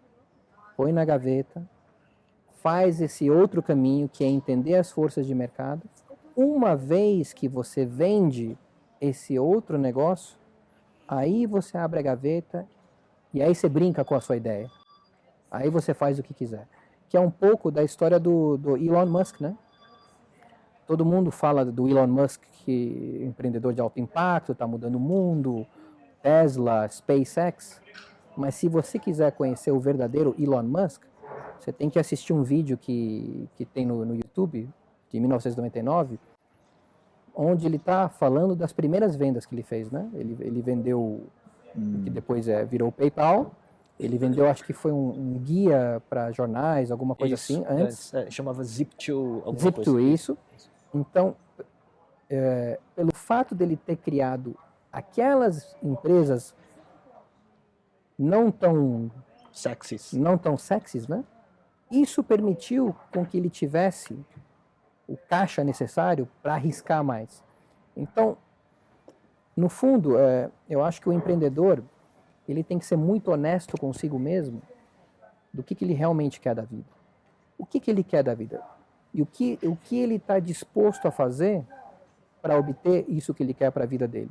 [0.76, 1.68] põe na gaveta,
[2.62, 5.82] faz esse outro caminho que é entender as forças de mercado.
[6.36, 8.56] Uma vez que você vende
[9.00, 10.36] esse outro negócio,
[11.08, 12.66] aí você abre a gaveta
[13.32, 14.70] e aí você brinca com a sua ideia.
[15.50, 16.68] Aí você faz o que quiser.
[17.08, 19.56] Que é um pouco da história do, do Elon Musk, né?
[20.86, 25.00] Todo mundo fala do Elon Musk, que é empreendedor de alto impacto, está mudando o
[25.00, 25.66] mundo,
[26.22, 27.80] Tesla, SpaceX.
[28.36, 31.09] Mas se você quiser conhecer o verdadeiro Elon Musk,
[31.60, 34.68] você tem que assistir um vídeo que, que tem no, no YouTube,
[35.10, 36.18] de 1999,
[37.34, 40.08] onde ele está falando das primeiras vendas que ele fez, né?
[40.14, 41.26] Ele, ele vendeu,
[41.76, 42.02] hum.
[42.04, 43.52] que depois é, virou o PayPal,
[43.98, 48.14] ele vendeu, acho que foi um, um guia para jornais, alguma coisa isso, assim, antes.
[48.14, 50.00] É, é, chamava Zip2, alguma Zip2, coisa.
[50.00, 50.38] isso.
[50.94, 51.36] Então,
[52.28, 54.56] é, pelo fato dele ter criado
[54.90, 56.54] aquelas empresas
[58.18, 59.10] não tão
[59.52, 61.24] sexys, não tão sexys, né?
[61.90, 64.18] Isso permitiu com que ele tivesse
[65.08, 67.42] o caixa necessário para arriscar mais.
[67.96, 68.36] Então,
[69.56, 71.82] no fundo, é, eu acho que o empreendedor
[72.48, 74.60] ele tem que ser muito honesto consigo mesmo
[75.52, 76.88] do que, que ele realmente quer da vida.
[77.58, 78.62] o que, que ele quer da vida
[79.12, 81.64] e o que, o que ele está disposto a fazer
[82.40, 84.30] para obter isso que ele quer para a vida dele.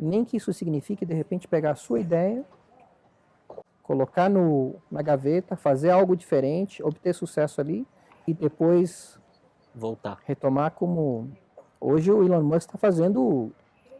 [0.00, 2.44] Nem que isso signifique, de repente, pegar a sua ideia,
[3.88, 7.86] colocar no, na gaveta, fazer algo diferente, obter sucesso ali
[8.26, 9.18] e depois
[9.74, 10.18] voltar.
[10.26, 11.30] Retomar como
[11.80, 13.52] hoje o Elon Musk está fazendo o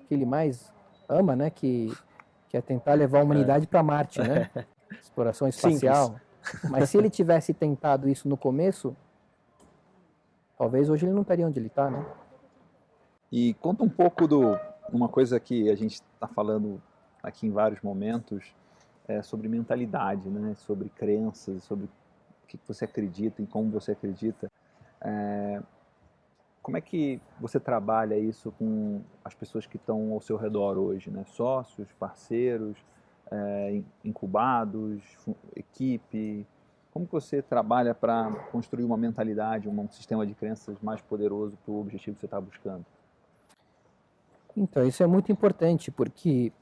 [0.06, 0.70] que ele mais
[1.08, 1.48] ama, né?
[1.48, 1.90] Que,
[2.50, 3.66] que é tentar levar a humanidade é.
[3.66, 4.50] para Marte, né?
[5.00, 6.18] Exploração espacial.
[6.42, 6.70] Simples.
[6.70, 8.94] Mas se ele tivesse tentado isso no começo,
[10.58, 12.04] talvez hoje ele não estaria onde ele está, né?
[13.32, 14.54] E conta um pouco do
[14.92, 16.78] uma coisa que a gente está falando
[17.22, 18.54] aqui em vários momentos
[19.08, 20.54] é sobre mentalidade, né?
[20.54, 21.90] Sobre crenças, sobre o
[22.46, 24.50] que você acredita, em como você acredita.
[25.00, 25.62] É,
[26.62, 31.10] como é que você trabalha isso com as pessoas que estão ao seu redor hoje,
[31.10, 31.24] né?
[31.28, 32.76] Sócios, parceiros,
[33.30, 35.02] é, incubados,
[35.56, 36.46] equipe.
[36.92, 41.72] Como que você trabalha para construir uma mentalidade, um sistema de crenças mais poderoso para
[41.72, 42.84] o objetivo que você está buscando?
[44.56, 46.52] Então, isso é muito importante, porque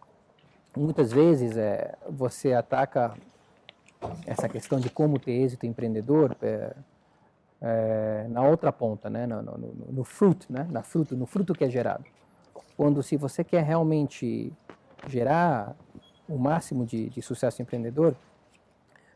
[0.77, 3.15] muitas vezes é, você ataca
[4.27, 6.77] essa questão de como ter êxito empreendedor é,
[7.61, 9.59] é, na outra ponta, né, no, no,
[9.91, 12.05] no, fruto, né, na fruto, no fruto que é gerado.
[12.77, 14.53] Quando se você quer realmente
[15.09, 15.75] gerar
[16.29, 18.15] o máximo de, de sucesso empreendedor,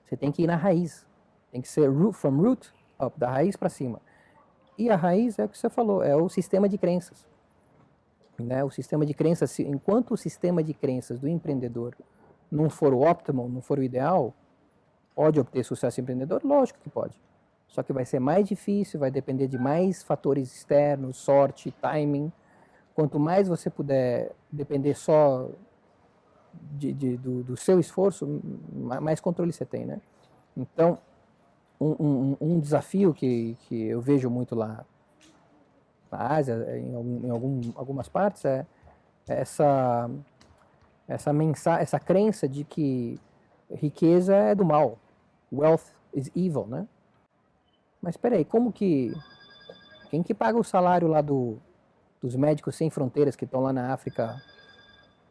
[0.05, 1.07] você tem que ir na raiz.
[1.53, 4.01] Tem que ser root from root up, da raiz para cima.
[4.79, 7.27] E a raiz é o que você falou, é o sistema de crenças.
[8.47, 8.65] Né?
[8.65, 11.95] O sistema de crenças, enquanto o sistema de crenças do empreendedor
[12.51, 14.35] não for o optimal, não for o ideal,
[15.15, 16.41] pode obter sucesso empreendedor?
[16.45, 17.21] Lógico que pode.
[17.69, 22.33] Só que vai ser mais difícil, vai depender de mais fatores externos, sorte, timing.
[22.95, 25.49] Quanto mais você puder depender só
[26.53, 28.27] de, de, do, do, seu esforço,
[28.73, 30.01] mais controle você tem, né?
[30.57, 30.99] Então,
[31.81, 34.85] um, um, um, desafio que, que eu vejo muito lá
[36.11, 38.67] na Ásia, em, algum, em algum, algumas partes, é
[39.27, 40.11] essa
[41.11, 43.21] essa mensagem, essa crença de que
[43.69, 44.97] riqueza é do mal,
[45.53, 46.87] wealth is evil, né?
[48.01, 49.13] Mas espera aí, como que
[50.09, 51.59] quem que paga o salário lá do,
[52.21, 54.41] dos médicos sem fronteiras que estão lá na África,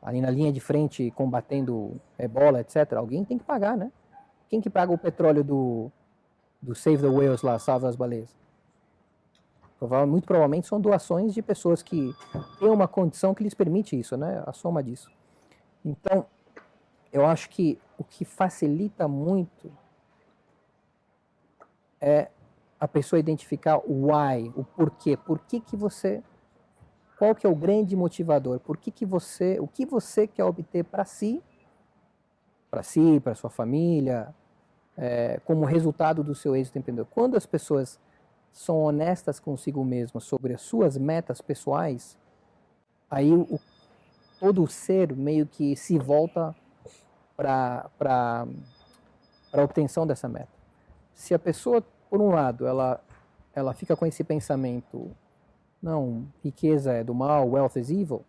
[0.02, 2.94] ali na linha de frente combatendo ebola, etc?
[2.94, 3.92] Alguém tem que pagar, né?
[4.50, 5.92] Quem que paga o petróleo do,
[6.62, 8.36] do Save the Whales lá, Salva as Baleias?
[10.08, 12.14] Muito provavelmente são doações de pessoas que
[12.60, 14.44] têm uma condição que lhes permite isso, né?
[14.46, 15.10] A soma disso.
[15.86, 16.26] Então,
[17.14, 19.72] eu acho que o que facilita muito
[22.02, 22.30] é
[22.80, 26.24] a pessoa identificar o why, o porquê, por que que você,
[27.18, 30.84] qual que é o grande motivador, por que que você, o que você quer obter
[30.86, 31.44] para si,
[32.70, 34.34] para si, para sua família,
[34.98, 37.08] é, como resultado do seu êxito empreendedor.
[37.10, 38.00] Quando as pessoas
[38.52, 42.18] são honestas consigo mesmas sobre as suas metas pessoais,
[43.10, 43.60] aí o,
[44.40, 46.56] todo o ser meio que se volta
[47.36, 47.90] para
[49.54, 50.50] a obtenção dessa meta.
[51.14, 53.00] Se a pessoa por um lado, ela,
[53.54, 55.12] ela fica com esse pensamento,
[55.82, 58.26] não, riqueza é do mal, wealth is evil,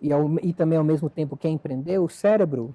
[0.00, 2.74] e, ao, e também ao mesmo tempo quer empreender, o cérebro,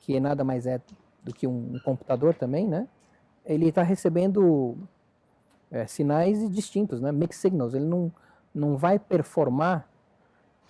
[0.00, 0.80] que nada mais é
[1.22, 2.86] do que um, computador também, né?
[3.44, 4.76] Ele está recebendo
[5.76, 7.12] é, sinais distintos, né?
[7.12, 7.74] Mixed signals.
[7.74, 8.12] Ele não,
[8.54, 9.88] não vai performar,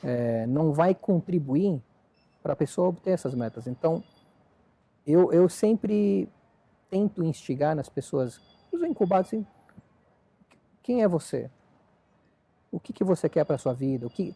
[0.03, 1.81] é, não vai contribuir
[2.43, 3.67] para a pessoa obter essas metas.
[3.67, 4.03] Então,
[5.07, 6.29] eu, eu sempre
[6.91, 8.41] tento instigar nas pessoas,
[8.73, 9.47] os incubados, assim,
[10.83, 11.51] quem é você?
[12.71, 14.07] O que, que você quer para sua vida?
[14.07, 14.35] O que,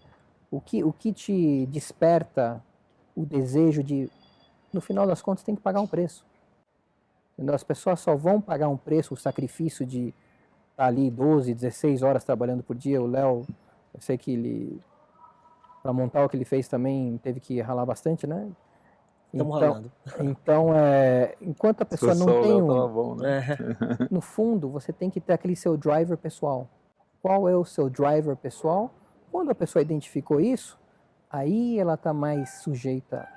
[0.51, 2.63] o, que, o que te desperta
[3.15, 4.11] o desejo de,
[4.73, 6.25] no final das contas, tem que pagar um preço.
[7.53, 10.15] As pessoas só vão pagar um preço, o sacrifício de
[10.81, 13.03] tá ali 12, 16 horas trabalhando por dia.
[13.03, 13.45] O Léo,
[13.93, 14.81] eu sei que ele,
[15.83, 18.51] para montar o que ele fez também, teve que ralar bastante, né?
[19.33, 19.93] Estamos então, rolando.
[20.21, 23.41] Então, é, enquanto a pessoa não tem um, bom, né?
[23.51, 24.09] É.
[24.11, 26.67] no fundo, você tem que ter aquele seu driver pessoal.
[27.21, 28.91] Qual é o seu driver pessoal?
[29.31, 30.79] Quando a pessoa identificou isso,
[31.31, 33.29] aí ela está mais sujeita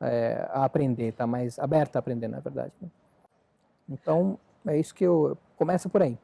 [0.00, 2.72] é, a aprender, está mais aberta a aprender, na verdade.
[2.80, 2.88] Né?
[3.86, 6.18] Então, é isso que eu começa por aí.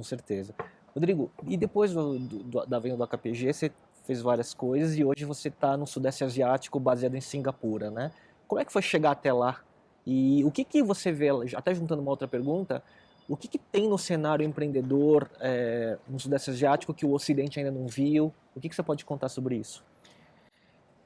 [0.00, 0.54] Com certeza.
[0.94, 3.70] Rodrigo, e depois do, do, da venda do AKPG, você
[4.06, 8.10] fez várias coisas e hoje você está no Sudeste Asiático, baseado em Singapura, né?
[8.48, 9.60] Como é que foi chegar até lá?
[10.06, 12.82] E o que, que você vê, até juntando uma outra pergunta,
[13.28, 17.70] o que, que tem no cenário empreendedor é, no Sudeste Asiático que o Ocidente ainda
[17.70, 18.32] não viu?
[18.56, 19.84] O que, que você pode contar sobre isso?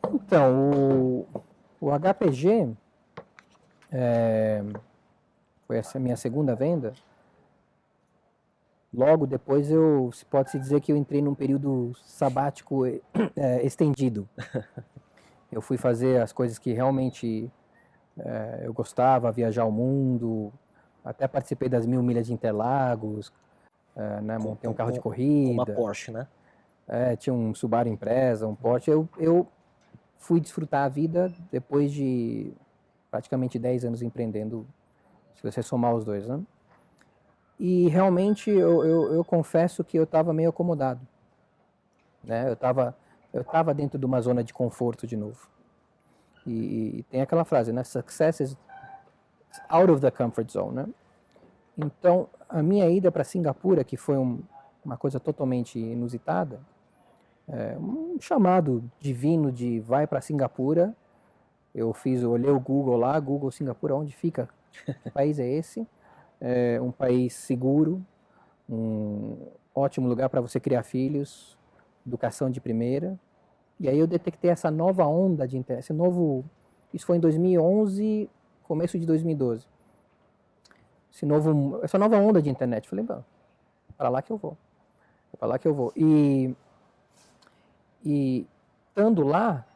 [0.08, 1.26] Então, o,
[1.80, 2.72] o HPG
[3.90, 4.62] é,
[5.66, 6.92] foi essa minha segunda venda.
[8.94, 13.00] Logo depois eu pode se dizer que eu entrei num período sabático é,
[13.66, 14.28] estendido.
[15.50, 17.50] eu fui fazer as coisas que realmente
[18.18, 20.52] é, eu gostava, viajar o mundo,
[21.04, 23.32] até participei das mil milhas de Interlagos,
[23.96, 25.52] é, né, montei um carro de corrida.
[25.52, 26.26] Uma Porsche, né?
[26.86, 28.90] É, tinha um Subaru Impreza, um Porsche.
[28.90, 29.46] Eu, eu
[30.18, 32.52] fui desfrutar a vida depois de
[33.10, 34.66] praticamente 10 anos empreendendo,
[35.34, 36.40] se você somar os dois, né?
[37.58, 41.00] E realmente eu, eu, eu confesso que eu estava meio acomodado.
[42.22, 42.48] Né?
[42.48, 42.96] Eu estava
[43.34, 45.48] eu tava dentro de uma zona de conforto de novo.
[46.46, 47.82] E, e, tem aquela frase, né?
[47.82, 48.56] Success is
[49.68, 50.86] out of the comfort zone, né?
[51.76, 54.40] Então, a minha ida para Singapura, que foi um,
[54.84, 56.60] uma coisa totalmente inusitada,
[57.48, 60.94] é, um chamado divino de vai para Singapura.
[61.74, 64.48] Eu fiz, eu olhei o Google lá, Google Singapura, onde fica?
[65.02, 65.86] Que país é esse?
[66.40, 68.04] É um país seguro,
[68.68, 69.36] um
[69.74, 71.58] ótimo lugar para você criar filhos,
[72.06, 73.18] educação de primeira.
[73.80, 76.44] E aí eu detectei essa nova onda de interesse, esse novo,
[76.92, 78.30] isso foi em 2011,
[78.62, 79.66] começo de 2012.
[81.12, 82.88] Esse novo, essa nova onda de internet.
[82.88, 83.04] Falei,
[83.96, 84.56] para lá que eu vou.
[85.32, 85.92] É para lá que eu vou.
[85.96, 86.54] E
[88.04, 88.46] e
[88.90, 89.66] estando lá,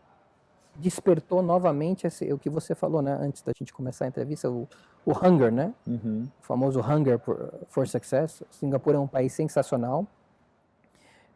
[0.77, 4.69] despertou novamente esse, o que você falou, né, antes da gente começar a entrevista, o,
[5.09, 5.73] o hunger, né?
[5.87, 6.29] Uhum.
[6.39, 8.43] O famoso hunger for, for success.
[8.51, 10.07] Singapura é um país sensacional.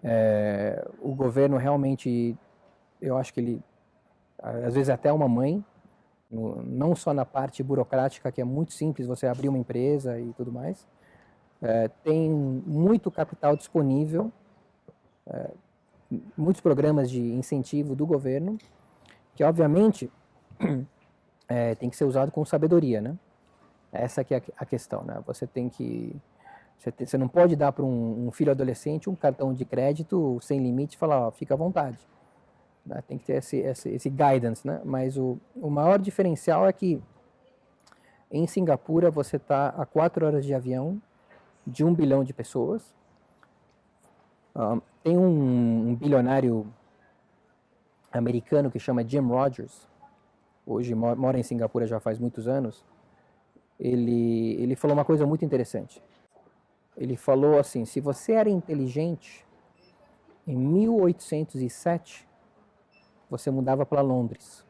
[0.04, 2.36] É, o governo realmente,
[3.00, 3.62] eu acho que ele,
[4.38, 5.64] às vezes até uma mãe,
[6.30, 10.52] não só na parte burocrática, que é muito simples, você abrir uma empresa e tudo
[10.52, 10.86] mais.
[11.62, 14.30] É, tem muito capital disponível.
[15.26, 15.50] É,
[16.36, 18.58] muitos programas de incentivo do governo,
[19.34, 20.12] que obviamente
[21.48, 23.16] é, tem que ser usado com sabedoria, né?
[23.92, 25.22] Essa que é a questão, né?
[25.26, 26.16] Você tem que
[26.78, 30.38] você, tem, você não pode dar para um, um, filho adolescente um cartão de crédito
[30.40, 31.98] sem limite e falar, ó, fica à vontade.
[32.84, 33.00] Né?
[33.06, 34.80] Tem que ter esse, esse, esse, guidance, né?
[34.84, 37.00] Mas o, o maior diferencial é que
[38.30, 41.00] em Singapura você está a quatro horas de avião
[41.64, 42.94] de um bilhão de pessoas.
[44.56, 46.66] Um, tem um, um, bilionário
[48.10, 49.88] americano que chama Jim Rogers,
[50.66, 52.84] hoje mora em Singapura já faz muitos anos.
[53.82, 56.00] Ele, ele falou uma coisa muito interessante.
[56.96, 59.44] Ele falou assim: se você era inteligente
[60.46, 62.28] em 1807,
[63.28, 64.64] você mudava para Londres.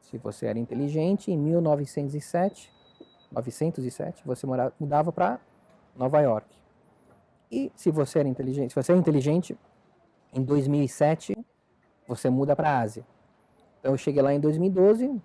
[0.00, 2.72] Se você era inteligente em 1907,
[3.32, 4.46] 907, você
[4.78, 5.40] mudava para
[5.96, 6.46] Nova York.
[7.50, 9.58] E se você era inteligente, se você é inteligente,
[10.32, 11.36] em 2007
[12.06, 13.04] você muda para a Ásia.
[13.80, 15.20] Então eu cheguei lá em 2012,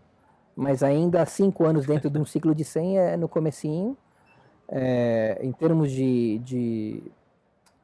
[0.60, 3.95] mas ainda cinco anos dentro de um ciclo de 100 é no comecinho.
[4.68, 7.03] É, em termos de, de,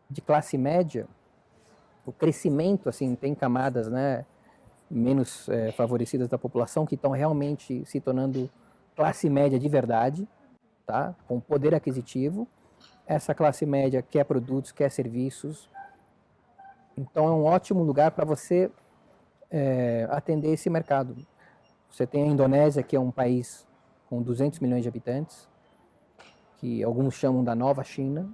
[0.09, 1.07] de, classe média,
[2.05, 4.25] o crescimento assim tem camadas, né,
[4.91, 8.49] menos é, favorecidas da população que estão realmente se tornando
[8.93, 10.27] classe média de verdade,
[10.85, 12.45] tá, com poder aquisitivo
[13.07, 15.69] essa classe média quer produtos, quer serviços.
[16.97, 18.69] Então é um ótimo lugar para você
[19.49, 21.15] é, atender esse mercado.
[21.95, 23.65] Você tem a Indonésia, que é um país
[24.09, 25.47] com 200 milhões de habitantes,
[26.57, 28.27] que alguns chamam da nova China.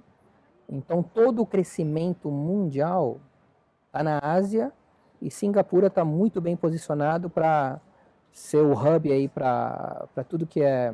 [0.68, 3.20] Então todo o crescimento mundial
[3.86, 4.72] está na Ásia
[5.20, 7.80] e Singapura está muito bem posicionado para
[8.32, 10.92] ser o hub aí para tudo que é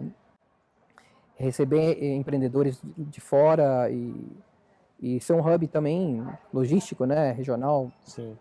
[1.36, 4.30] receber empreendedores de fora e,
[5.00, 7.90] e ser um hub também logístico, né, regional.
[8.04, 8.36] Sim.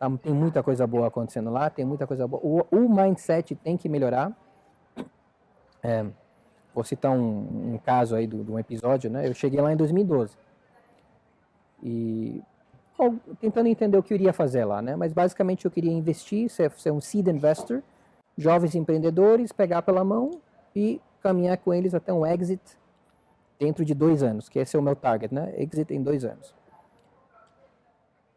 [0.00, 2.40] Tá, tem muita coisa boa acontecendo lá, tem muita coisa boa.
[2.42, 4.32] O, o mindset tem que melhorar.
[5.82, 6.06] É,
[6.74, 9.28] vou citar um, um caso aí de um episódio, né?
[9.28, 10.34] Eu cheguei lá em 2012
[11.82, 12.42] e
[12.96, 14.96] bom, tentando entender o que eu iria fazer lá, né?
[14.96, 17.82] Mas basicamente eu queria investir, ser, ser um seed investor,
[18.38, 20.40] jovens empreendedores, pegar pela mão
[20.74, 22.62] e caminhar com eles até um exit
[23.58, 25.52] dentro de dois anos, que esse é o meu target, né?
[25.58, 26.54] Exit em dois anos.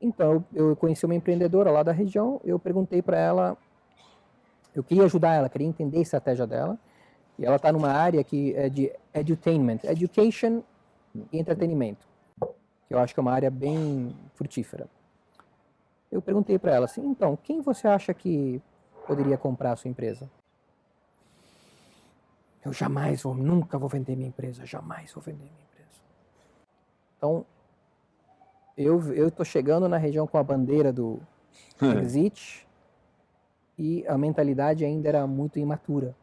[0.03, 3.57] Então, eu conheci uma empreendedora lá da região, eu perguntei para ela,
[4.75, 6.77] eu queria ajudar ela, queria entender a estratégia dela,
[7.39, 10.61] e ela está numa área que é de edutainment, education
[11.31, 12.05] e entretenimento,
[12.85, 14.89] que eu acho que é uma área bem frutífera.
[16.11, 18.61] Eu perguntei para ela assim, então, quem você acha que
[19.07, 20.29] poderia comprar a sua empresa?
[22.65, 26.01] Eu jamais vou, nunca vou vender minha empresa, jamais vou vender minha empresa.
[27.17, 27.45] Então,
[28.77, 31.19] eu eu estou chegando na região com a bandeira do
[32.01, 32.67] exit
[33.77, 36.15] e a mentalidade ainda era muito imatura.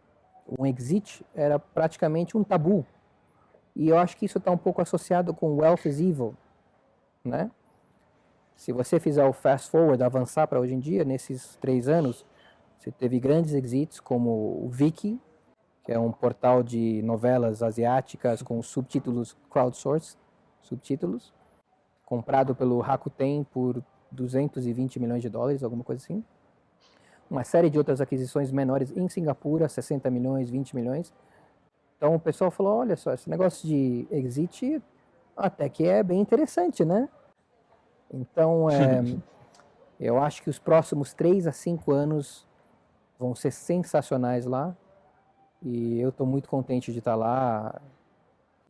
[0.59, 2.85] Um exit era praticamente um tabu.
[3.75, 6.35] E eu acho que isso está um pouco associado com wealth is evil,
[7.25, 7.51] né?
[8.57, 12.27] Se você fizer o fast forward, avançar para hoje em dia, nesses três anos,
[12.77, 14.31] você teve grandes exits como
[14.65, 15.19] o Viki,
[15.85, 20.19] que é um portal de novelas asiáticas com subtítulos crowdsourced,
[20.61, 21.33] subtítulos,
[22.11, 23.81] comprado pelo Rakuten por
[24.11, 26.25] 220 milhões de dólares, alguma coisa assim.
[27.31, 31.15] Uma série de outras aquisições menores em Singapura, 60 milhões, 20 milhões.
[31.97, 34.83] Então o pessoal falou, olha só, esse negócio de exit
[35.37, 37.09] até que é bem interessante, né?
[38.13, 39.05] Então, é,
[40.01, 42.45] eu acho que os próximos 3 a 5 anos
[43.21, 44.77] vão ser sensacionais lá.
[45.63, 47.81] E eu estou muito contente de estar tá lá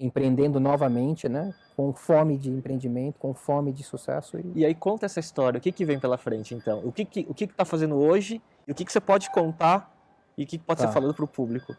[0.01, 1.55] empreendendo novamente, né?
[1.77, 4.39] Com fome de empreendimento, com fome de sucesso.
[4.39, 5.59] E, e aí conta essa história.
[5.59, 6.81] O que, que vem pela frente, então?
[6.85, 8.43] O que que o que está fazendo hoje?
[8.67, 9.95] E o que, que você pode contar?
[10.37, 10.89] E o que, que pode tá.
[10.89, 11.77] ser falado para o público?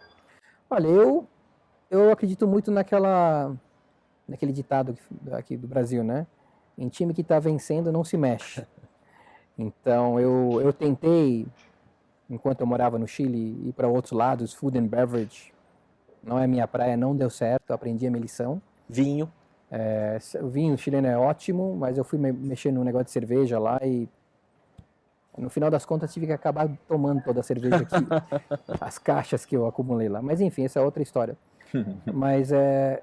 [0.70, 1.28] Olha, eu
[1.90, 3.54] eu acredito muito naquela
[4.28, 4.98] naquele ditado
[5.34, 6.26] aqui do Brasil, né?
[6.78, 8.66] em time que está vencendo não se mexe.
[9.58, 11.46] Então eu, eu tentei,
[12.28, 15.51] enquanto eu morava no Chile, ir para outros lados, food and beverage.
[16.24, 18.62] Não é minha praia, não deu certo, aprendi a minha lição.
[18.88, 19.32] Vinho.
[19.72, 23.58] É, o vinho chileno é ótimo, mas eu fui me mexer num negócio de cerveja
[23.58, 24.08] lá e
[25.38, 27.96] no final das contas tive que acabar tomando toda a cerveja aqui,
[28.82, 30.22] as caixas que eu acumulei lá.
[30.22, 31.38] Mas enfim, essa é outra história.
[32.14, 33.02] mas é,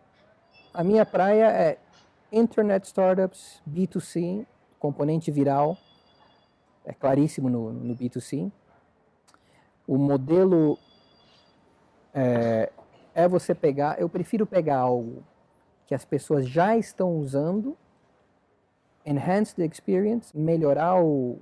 [0.75, 1.79] a minha praia é
[2.31, 4.47] Internet Startups, B2C,
[4.79, 5.77] componente viral,
[6.85, 8.53] é claríssimo no, no B2C.
[9.87, 10.79] O modelo
[12.13, 12.71] é,
[13.19, 15.25] é você pegar, eu prefiro pegar algo
[15.89, 17.77] que as pessoas já estão usando,
[19.05, 21.37] enhance the experience, melhorar o,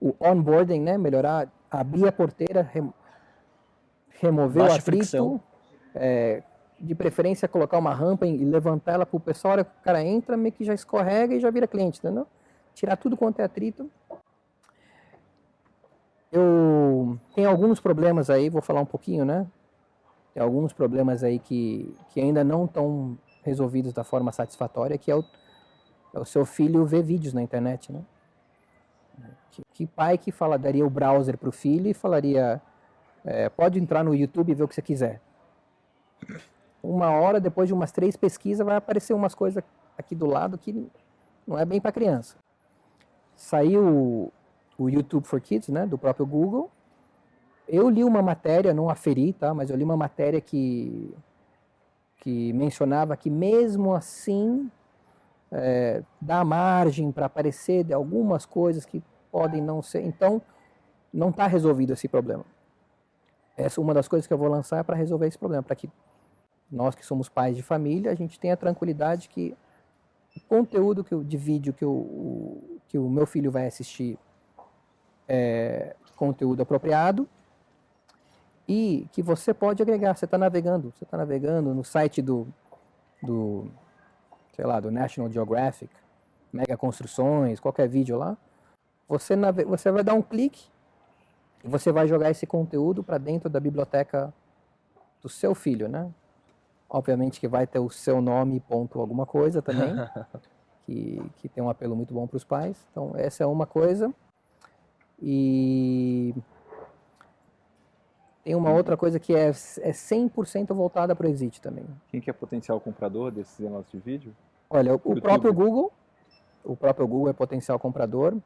[0.00, 0.98] o onboarding, né?
[0.98, 2.92] melhorar, abrir a porteira, rem,
[4.18, 5.40] remover Baixa o atrito,
[5.94, 6.42] é,
[6.80, 9.84] de preferência colocar uma rampa e levantar ela para o pessoal, a hora que o
[9.84, 12.26] cara entra, meio que já escorrega e já vira cliente, entendeu?
[12.74, 13.88] Tirar tudo quanto é atrito.
[16.32, 19.46] Eu tenho alguns problemas aí, vou falar um pouquinho, né?
[20.38, 25.24] Alguns problemas aí que, que ainda não estão resolvidos da forma satisfatória, que é o,
[26.14, 28.02] é o seu filho ver vídeos na internet, né?
[29.50, 32.60] Que, que pai que fala, daria o browser para o filho e falaria,
[33.24, 35.20] é, pode entrar no YouTube e ver o que você quiser
[36.86, 39.62] uma hora, depois de umas três pesquisas, vai aparecer umas coisas
[39.98, 40.88] aqui do lado que
[41.46, 42.36] não é bem para criança.
[43.34, 44.32] Saiu
[44.78, 46.70] o YouTube for Kids, né, do próprio Google.
[47.68, 51.12] Eu li uma matéria, não aferi, tá, mas eu li uma matéria que,
[52.18, 54.70] que mencionava que mesmo assim
[55.50, 59.02] é, dá margem para aparecer de algumas coisas que
[59.32, 60.04] podem não ser.
[60.04, 60.40] Então,
[61.12, 62.44] não está resolvido esse problema.
[63.56, 65.90] Essa é uma das coisas que eu vou lançar para resolver esse problema, para que
[66.70, 69.56] nós que somos pais de família, a gente tem a tranquilidade que
[70.36, 74.18] o conteúdo que eu, de vídeo que, eu, que o meu filho vai assistir
[75.28, 77.28] é conteúdo apropriado
[78.68, 80.16] e que você pode agregar.
[80.16, 82.46] Você está navegando, você está navegando no site do,
[83.22, 83.70] do,
[84.54, 85.94] sei lá, do National Geographic,
[86.52, 88.36] Mega Construções, qualquer vídeo lá.
[89.08, 89.36] Você,
[89.66, 90.68] você vai dar um clique
[91.64, 94.32] e você vai jogar esse conteúdo para dentro da biblioteca
[95.22, 96.10] do seu filho, né?
[96.88, 99.94] Obviamente que vai ter o seu nome, ponto alguma coisa também,
[100.86, 102.76] que, que tem um apelo muito bom para os pais.
[102.90, 104.12] Então, essa é uma coisa.
[105.20, 106.34] E
[108.46, 109.50] tem uma outra coisa que é, é
[109.90, 111.84] 100% voltada para o Exit também.
[112.06, 114.36] Quem que é potencial comprador desses negócios de vídeo?
[114.70, 115.92] Olha, o, próprio Google,
[116.62, 118.36] o próprio Google é potencial comprador,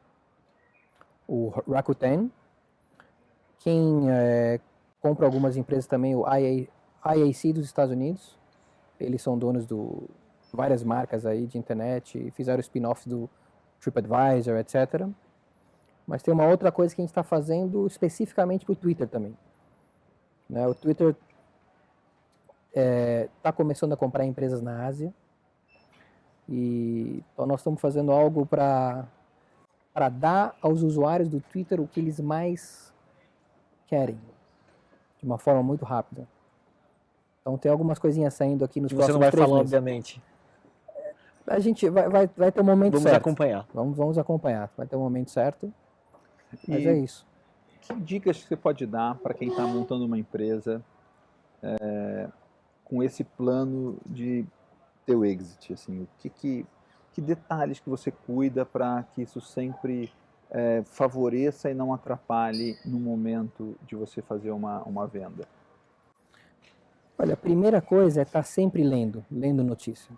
[1.28, 2.32] o Rakuten,
[3.58, 4.58] quem é,
[5.02, 6.66] compra algumas empresas também, o IA,
[7.04, 8.38] IAC dos Estados Unidos.
[8.98, 9.74] Eles são donos de
[10.50, 13.28] várias marcas aí de internet, fizeram spin-offs do
[13.78, 15.06] TripAdvisor, etc.
[16.06, 19.36] Mas tem uma outra coisa que a gente está fazendo especificamente para o Twitter também.
[20.50, 20.66] Né?
[20.66, 21.10] O Twitter
[22.68, 25.14] está é, tá começando a comprar empresas na Ásia.
[26.48, 29.06] E então nós estamos fazendo algo para
[29.94, 32.92] para dar aos usuários do Twitter o que eles mais
[33.86, 34.18] querem,
[35.18, 36.28] de uma forma muito rápida.
[37.40, 39.72] Então tem algumas coisinhas saindo aqui nos e próximos Você não vai falar, meses.
[39.72, 40.22] obviamente.
[41.46, 43.24] A gente vai, vai, vai ter um momento vamos certo.
[43.24, 43.66] Vamos acompanhar.
[43.74, 44.70] Vamos, vamos acompanhar.
[44.76, 45.72] Vai ter um momento certo.
[46.68, 47.26] Mas e é isso.
[47.80, 50.82] Que dicas você pode dar para quem está montando uma empresa
[51.62, 52.28] é,
[52.84, 54.44] com esse plano de
[55.06, 55.72] ter o exit?
[55.72, 56.66] Assim, o que, que,
[57.12, 60.12] que detalhes que você cuida para que isso sempre
[60.50, 65.46] é, favoreça e não atrapalhe no momento de você fazer uma, uma venda?
[67.18, 70.10] Olha, a primeira coisa é estar tá sempre lendo, lendo notícia.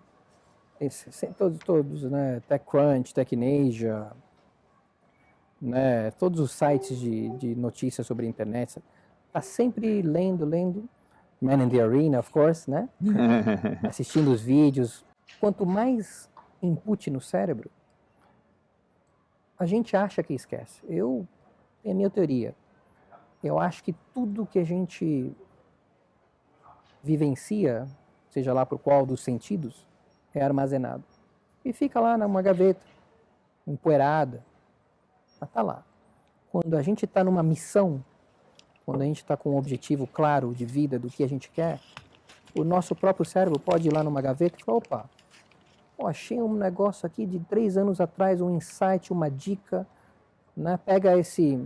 [0.80, 2.40] Esse, todos, todos, né?
[2.48, 4.10] TechCrunch, TechNasia,
[5.62, 6.10] né?
[6.12, 8.82] Todos os sites de, de notícias sobre a internet.
[9.28, 10.88] Está sempre lendo, lendo.
[11.40, 12.88] Man in the Arena, of course, né?
[13.82, 15.04] Assistindo os vídeos.
[15.40, 16.28] Quanto mais
[16.60, 17.70] input no cérebro,
[19.58, 20.80] a gente acha que esquece.
[20.88, 21.26] Eu,
[21.84, 22.54] é minha teoria.
[23.42, 25.34] Eu acho que tudo que a gente
[27.02, 27.88] vivencia,
[28.30, 29.86] seja lá por qual dos sentidos,
[30.32, 31.04] é armazenado.
[31.64, 32.84] E fica lá numa gaveta,
[33.66, 34.44] empoeirada.
[35.42, 35.82] Mas tá lá.
[36.52, 38.00] Quando a gente está numa missão,
[38.86, 41.80] quando a gente está com um objetivo claro de vida, do que a gente quer,
[42.56, 45.10] o nosso próprio cérebro pode ir lá numa gaveta e falar, opa,
[45.98, 49.84] oh, achei um negócio aqui de três anos atrás, um insight, uma dica,
[50.56, 50.76] né?
[50.76, 51.60] Pega esse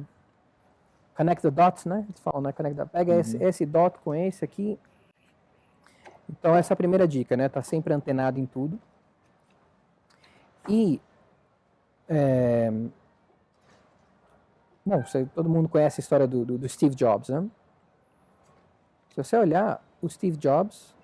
[1.14, 2.06] connect the dots, né?
[2.08, 2.52] Eles falam, né?
[2.52, 3.20] Connect the, pega uhum.
[3.20, 4.78] esse, esse dot com esse aqui.
[6.30, 7.46] Então essa é a primeira dica, né?
[7.50, 8.80] Tá sempre antenado em tudo.
[10.66, 10.98] E
[12.08, 12.72] é,
[14.86, 17.46] bom, você, todo mundo conhece a história do, do, do Steve Jobs, né?
[19.10, 20.94] Se você olhar, o Steve Jobs,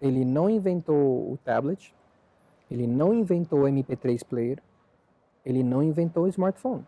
[0.00, 1.94] ele não inventou o tablet,
[2.70, 4.62] ele não inventou o MP3 player,
[5.44, 6.84] ele não inventou o smartphone.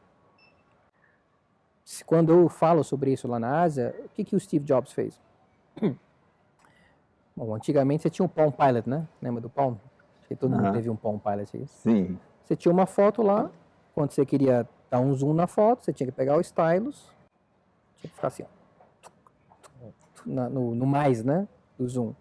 [2.06, 5.20] Quando eu falo sobre isso lá na Ásia, o que, que o Steve Jobs fez?
[7.34, 9.06] Bom, antigamente você tinha um Palm Pilot, né?
[9.20, 9.76] Lembra do Palm?
[10.34, 11.66] que todo mundo teve um Palm Pilot aí.
[11.66, 12.18] Sim.
[12.44, 13.50] Você tinha uma foto lá,
[13.94, 17.10] quando você queria dar um zoom na foto, você tinha que pegar o stylus,
[17.96, 19.88] tinha que ficar assim, ó,
[20.26, 21.48] na, no, no mais, né?
[21.78, 22.12] Do zoom.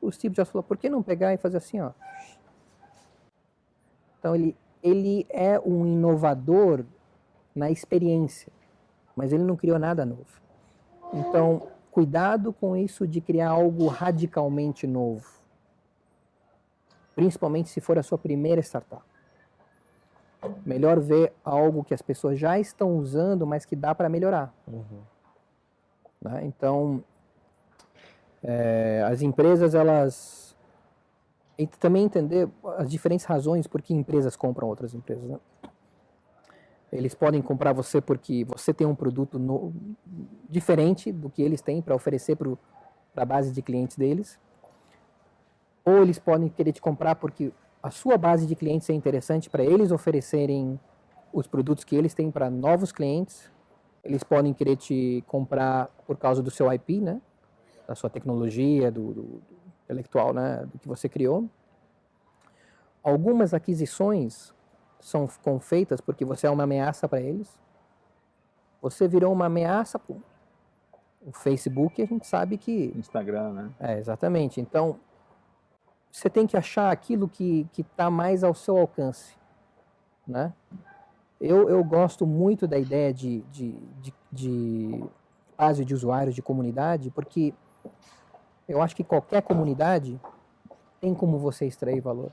[0.00, 1.90] O Steve Jobs falou, por que não pegar e fazer assim, ó?
[4.20, 6.84] Então ele, ele é um inovador
[7.52, 8.52] na experiência,
[9.16, 10.40] mas ele não criou nada novo.
[11.12, 15.28] Então, cuidado com isso de criar algo radicalmente novo.
[17.16, 19.15] Principalmente se for a sua primeira startup.
[20.64, 24.54] Melhor ver algo que as pessoas já estão usando, mas que dá para melhorar.
[24.66, 25.00] Uhum.
[26.20, 26.44] Né?
[26.44, 27.02] Então,
[28.42, 30.46] é, as empresas, elas
[31.58, 35.24] e também entender as diferentes razões por que empresas compram outras empresas.
[35.24, 35.38] Né?
[36.92, 39.72] Eles podem comprar você porque você tem um produto no,
[40.48, 42.56] diferente do que eles têm para oferecer para
[43.16, 44.38] a base de clientes deles.
[45.84, 47.52] Ou eles podem querer te comprar porque
[47.86, 50.80] a sua base de clientes é interessante para eles oferecerem
[51.32, 53.48] os produtos que eles têm para novos clientes.
[54.02, 57.20] Eles podem querer te comprar por causa do seu IP, né?
[57.86, 59.42] da sua tecnologia, do, do
[59.84, 61.48] intelectual né, do que você criou.
[63.04, 64.52] Algumas aquisições
[64.98, 65.28] são
[65.60, 67.56] feitas porque você é uma ameaça para eles.
[68.82, 70.16] Você virou uma ameaça para
[71.24, 73.70] o Facebook, a gente sabe que Instagram, né?
[73.78, 74.60] É, exatamente.
[74.60, 74.98] Então,
[76.10, 79.36] você tem que achar aquilo que está mais ao seu alcance,
[80.26, 80.52] né?
[81.40, 85.04] Eu, eu gosto muito da ideia de, de, de, de
[85.56, 87.52] base de usuários, de comunidade, porque
[88.66, 90.18] eu acho que qualquer comunidade
[91.00, 92.32] tem como você extrair valor.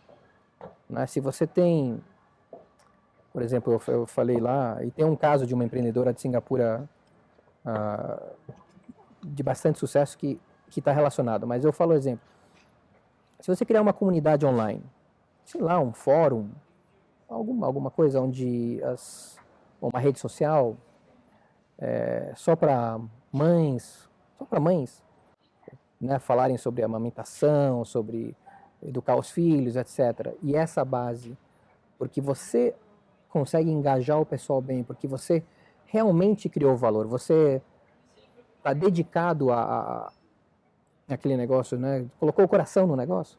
[0.90, 1.06] Né?
[1.06, 2.02] Se você tem,
[3.32, 6.88] por exemplo, eu, eu, falei lá, e tem um caso de uma empreendedora de Singapura
[7.66, 8.50] uh,
[9.22, 10.40] de bastante sucesso que
[10.76, 12.33] está relacionado, mas eu falo exemplo.
[13.44, 14.82] Se você criar uma comunidade online,
[15.44, 16.48] sei lá, um fórum,
[17.28, 19.38] alguma, alguma coisa onde as,
[19.82, 20.78] uma rede social
[21.78, 22.98] é, só para
[23.34, 25.04] mães, só para mães,
[26.00, 28.34] né, falarem sobre amamentação, sobre
[28.82, 30.34] educar os filhos, etc.
[30.42, 31.38] E essa base,
[31.98, 32.74] porque você
[33.28, 35.44] consegue engajar o pessoal bem, porque você
[35.88, 37.62] realmente criou valor, você
[38.58, 40.14] está dedicado a, a,
[41.14, 42.06] aquele negócio, né?
[42.20, 43.38] colocou o coração no negócio,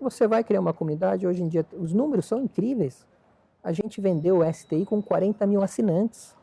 [0.00, 1.26] você vai criar uma comunidade.
[1.26, 3.06] Hoje em dia, os números são incríveis.
[3.62, 6.36] A gente vendeu o STI com 40 mil assinantes.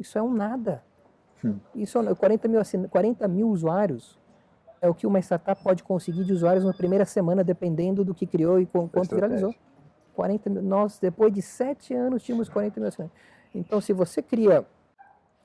[0.00, 0.82] Isso é um nada.
[1.44, 1.58] Hum.
[1.74, 4.18] Isso é 40 mil, 40 mil usuários
[4.82, 8.26] é o que uma startup pode conseguir de usuários na primeira semana, dependendo do que
[8.26, 9.54] criou e quanto viralizou.
[10.12, 13.16] 40 mil, nós, depois de sete anos, tínhamos 40 mil assinantes.
[13.54, 14.66] Então, se você cria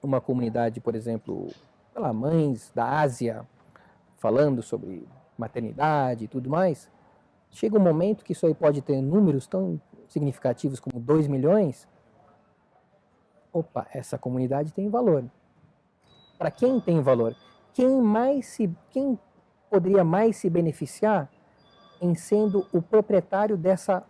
[0.01, 1.49] uma comunidade, por exemplo,
[1.93, 3.45] sei lá, mães da Ásia,
[4.17, 5.07] falando sobre
[5.37, 6.89] maternidade e tudo mais,
[7.51, 11.87] chega um momento que isso aí pode ter números tão significativos como 2 milhões.
[13.53, 15.23] Opa, essa comunidade tem valor.
[16.37, 17.35] Para quem tem valor?
[17.73, 19.19] Quem mais se, quem
[19.69, 21.29] poderia mais se beneficiar
[22.01, 24.03] em sendo o proprietário dessa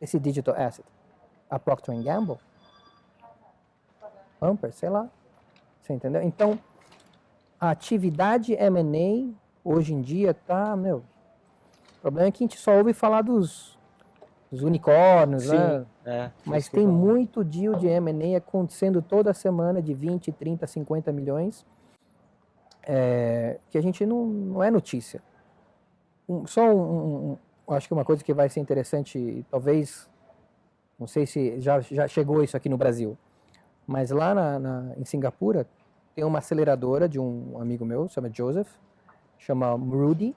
[0.00, 0.86] esse digital asset?
[1.48, 2.38] A Procter Gamble?
[4.40, 5.08] Amper, sei lá.
[5.82, 6.22] Você entendeu?
[6.22, 6.58] Então,
[7.60, 9.32] a atividade M&A
[9.64, 11.02] hoje em dia tá, meu.
[11.98, 13.76] O problema é que a gente só ouve falar dos,
[14.50, 15.86] dos unicórnios, Sim, né?
[16.04, 21.66] É, Mas tem muito deal de M&A acontecendo toda semana de 20, 30, 50 milhões,
[22.82, 25.20] é, que a gente não, não é notícia.
[26.28, 27.36] Um, só um,
[27.66, 30.08] um, acho que uma coisa que vai ser interessante, talvez,
[30.98, 33.18] não sei se já, já chegou isso aqui no Brasil,
[33.84, 35.66] mas lá na, na, em Singapura
[36.16, 38.70] tem uma aceleradora de um amigo meu, chama Joseph,
[39.36, 40.34] chama Rudy.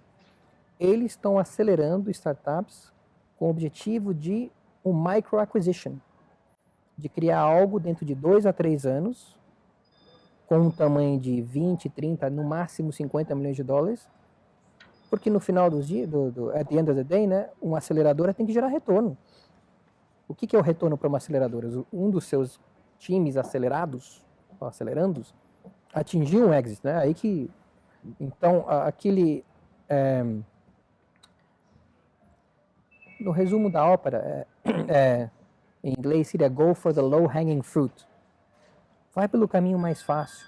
[0.78, 2.92] Eles estão acelerando startups
[3.38, 4.52] com o objetivo de
[4.84, 5.94] um micro acquisition,
[6.98, 9.38] de criar algo dentro de dois a três anos,
[10.48, 14.06] com um tamanho de 20, 30, no máximo 50 milhões de dólares,
[15.10, 17.78] porque no final dos dias, do, do, at the end of the day, né, uma
[17.78, 19.18] aceleradora tem que gerar retorno.
[20.28, 21.70] O que, que é o retorno para uma aceleradora?
[21.92, 22.60] Um dos seus
[22.98, 24.22] times acelerados,
[24.60, 25.34] acelerandos,
[25.94, 26.98] atingir um exit, né?
[26.98, 27.50] Aí que
[28.20, 29.44] então aquele
[29.88, 30.24] é,
[33.20, 34.48] no resumo da ópera é,
[34.88, 35.30] é,
[35.84, 38.08] em inglês seria go for the low hanging fruit.
[39.14, 40.48] Vai pelo caminho mais fácil.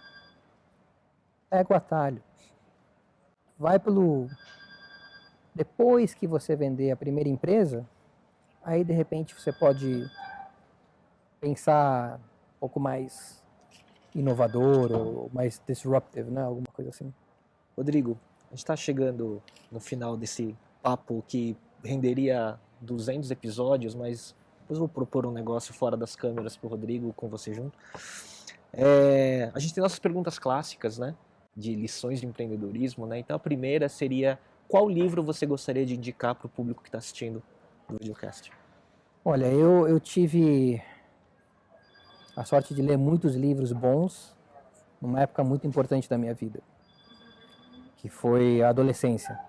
[1.49, 2.23] Pega o atalho.
[3.57, 4.29] Vai pelo
[5.53, 7.85] depois que você vender a primeira empresa,
[8.63, 10.09] aí de repente você pode
[11.41, 12.17] pensar
[12.55, 13.40] um pouco mais
[14.13, 16.43] inovador ou mais disruptive, né?
[16.43, 17.13] Alguma coisa assim.
[17.75, 19.41] Rodrigo, a gente está chegando
[19.71, 25.97] no final desse papo que renderia 200 episódios, mas depois vou propor um negócio fora
[25.97, 27.77] das câmeras para o Rodrigo, com você junto.
[28.73, 31.15] É, a gente tem nossas perguntas clássicas, né?
[31.55, 33.19] De lições de empreendedorismo, né?
[33.19, 36.97] Então a primeira seria: qual livro você gostaria de indicar para o público que está
[36.97, 37.43] assistindo
[37.89, 38.49] o videocast?
[39.23, 40.81] Olha, eu, eu tive
[42.35, 44.35] a sorte de ler muitos livros bons
[45.01, 46.61] numa época muito importante da minha vida,
[47.97, 49.39] que foi a adolescência.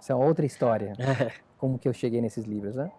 [0.00, 0.94] Isso é outra história,
[1.58, 2.90] como que eu cheguei nesses livros, né?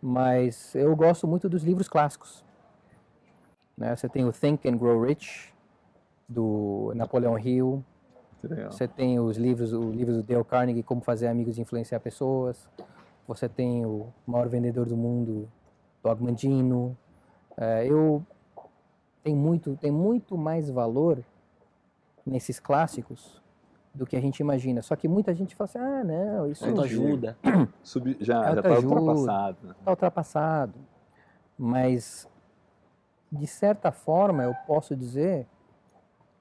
[0.00, 2.44] Mas eu gosto muito dos livros clássicos.
[3.76, 3.94] Né?
[3.96, 5.52] Você tem o Think and Grow Rich,
[6.28, 7.84] do Napoleão Hill.
[8.70, 12.68] Você tem os livros, o livro do Dale Carnegie, Como Fazer Amigos e Influenciar Pessoas.
[13.26, 15.48] Você tem o Maior Vendedor do Mundo,
[16.02, 16.96] do Agmandino.
[17.56, 18.24] É, eu
[19.26, 21.20] tem muito, tem muito mais valor
[22.24, 23.42] nesses clássicos
[23.92, 24.82] do que a gente imagina.
[24.82, 27.36] Só que muita gente fala assim, ah, não, isso ajuda.
[27.82, 29.70] Sub, já está ultrapassado.
[29.70, 30.74] Está ultrapassado.
[31.58, 32.28] Mas,
[33.32, 35.44] de certa forma, eu posso dizer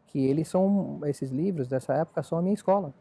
[0.06, 2.94] que eles são, esses livros dessa época são a minha escola.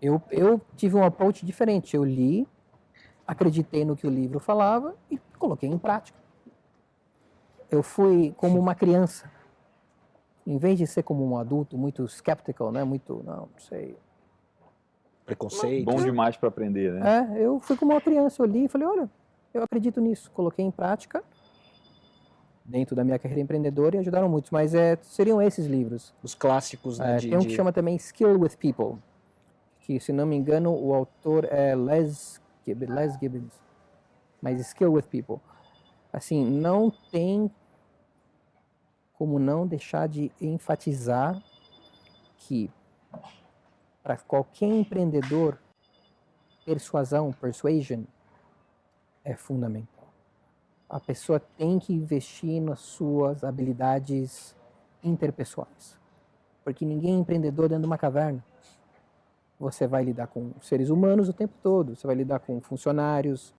[0.00, 1.94] Eu, eu tive um approach diferente.
[1.94, 2.48] Eu li,
[3.26, 6.21] acreditei no que o livro falava e coloquei em prática
[7.72, 9.30] eu fui como uma criança.
[10.46, 12.84] Em vez de ser como um adulto muito skeptical, né?
[12.84, 13.96] Muito, não, não sei.
[15.24, 15.84] Preconceito.
[15.84, 17.30] Bom demais para aprender, né?
[17.32, 19.10] É, eu fui como uma criança, eu li e falei, olha,
[19.54, 20.30] eu acredito nisso.
[20.32, 21.22] Coloquei em prática
[22.64, 24.50] dentro da minha carreira empreendedora e ajudaram muitos.
[24.50, 26.14] Mas é, seriam esses livros.
[26.22, 27.14] Os clássicos, né?
[27.14, 27.48] É, de, tem um de...
[27.48, 29.00] que chama também Skill with People,
[29.80, 33.60] que se não me engano o autor é Les Gibbons, Les Gibbons.
[34.40, 35.36] Mas Skill with People.
[36.12, 37.50] Assim, não tem
[39.22, 41.40] como não deixar de enfatizar
[42.38, 42.68] que
[44.02, 45.56] para qualquer empreendedor,
[46.66, 48.02] persuasão, persuasion,
[49.24, 50.08] é fundamental.
[50.90, 54.56] A pessoa tem que investir nas suas habilidades
[55.04, 55.96] interpessoais.
[56.64, 58.44] Porque ninguém é empreendedor dentro de uma caverna.
[59.56, 63.54] Você vai lidar com seres humanos o tempo todo, você vai lidar com funcionários,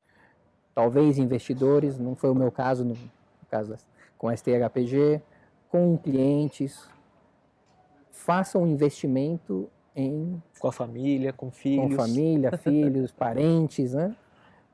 [0.76, 2.98] talvez investidores, não foi o meu caso no,
[3.50, 3.78] caso
[4.18, 5.22] com a STHPG,
[5.74, 6.88] com clientes,
[8.12, 14.16] façam um investimento em com a família, com filhos, com família, filhos, parentes, né?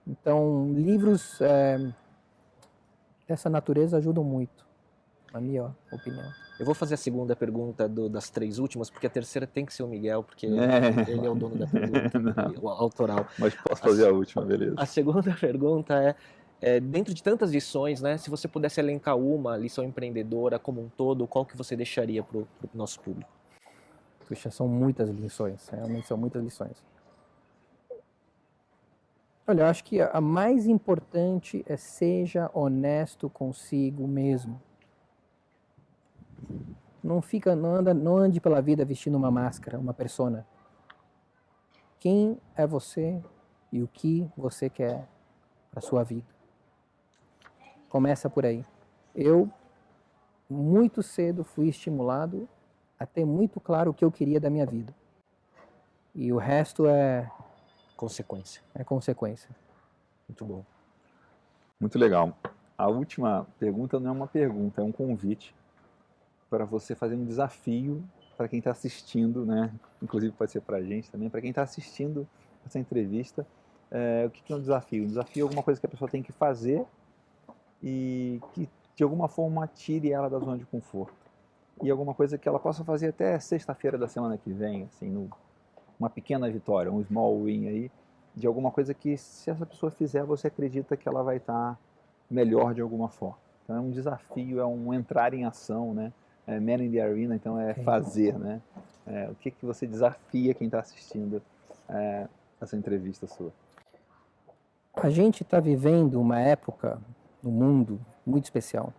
[0.05, 1.93] Então livros é,
[3.25, 4.67] dessa natureza ajudam muito,
[5.33, 6.29] na minha opinião.
[6.59, 9.73] Eu vou fazer a segunda pergunta do, das três últimas, porque a terceira tem que
[9.73, 11.09] ser o Miguel, porque é.
[11.09, 13.25] ele é o dono da pergunta, o autoral.
[13.37, 14.75] Mas posso fazer a, a última, beleza.
[14.77, 16.13] A segunda pergunta é
[16.61, 20.89] é, dentro de tantas lições, né, se você pudesse elencar uma lição empreendedora como um
[20.89, 23.31] todo, qual que você deixaria para o nosso público?
[24.27, 26.83] Puxa, são muitas lições, realmente são muitas lições.
[29.47, 34.61] Olha, eu acho que a mais importante é seja honesto consigo mesmo.
[37.03, 40.45] Não fica, não, anda, não ande pela vida vestindo uma máscara, uma persona.
[41.99, 43.19] Quem é você
[43.71, 45.07] e o que você quer
[45.71, 46.38] para sua vida?
[47.89, 48.63] Começa por aí.
[49.15, 49.49] Eu,
[50.49, 52.47] muito cedo, fui estimulado
[52.99, 54.93] a ter muito claro o que eu queria da minha vida.
[56.13, 57.31] E o resto é.
[57.97, 58.61] Consequência.
[58.73, 59.49] É consequência.
[60.27, 60.63] Muito bom.
[61.79, 62.37] Muito legal.
[62.77, 65.55] A última pergunta não é uma pergunta, é um convite
[66.49, 68.03] para você fazer um desafio
[68.37, 69.73] para quem está assistindo, né?
[70.01, 72.27] Inclusive pode ser para a gente também, para quem está assistindo
[72.65, 73.45] essa entrevista.
[73.91, 75.03] É, o que é um desafio?
[75.03, 76.85] Um desafio é alguma coisa que a pessoa tem que fazer
[77.81, 81.13] e que de alguma forma tire ela da zona de conforto.
[81.81, 85.29] E alguma coisa que ela possa fazer até sexta-feira da semana que vem, assim, no,
[85.99, 87.91] uma pequena vitória, um small win aí,
[88.35, 91.79] de alguma coisa que se essa pessoa fizer, você acredita que ela vai estar
[92.29, 93.37] melhor de alguma forma.
[93.63, 96.11] Então é um desafio, é um entrar em ação, né?
[96.47, 98.61] É, Man in the Arena, então é fazer, né?
[99.05, 101.41] É, o que, que você desafia quem está assistindo
[101.87, 102.27] é,
[102.59, 103.51] essa entrevista sua?
[104.95, 106.99] A gente está vivendo uma época
[107.41, 108.93] no mundo muito especial.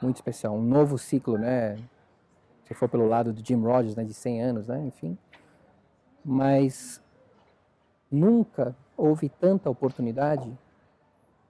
[0.00, 0.54] Muito especial.
[0.54, 1.76] Um novo ciclo, né?
[2.64, 4.04] Se for pelo lado do Jim Rogers, né?
[4.04, 4.86] De 100 anos, né?
[4.86, 5.16] Enfim.
[6.24, 7.02] Mas
[8.10, 10.56] nunca houve tanta oportunidade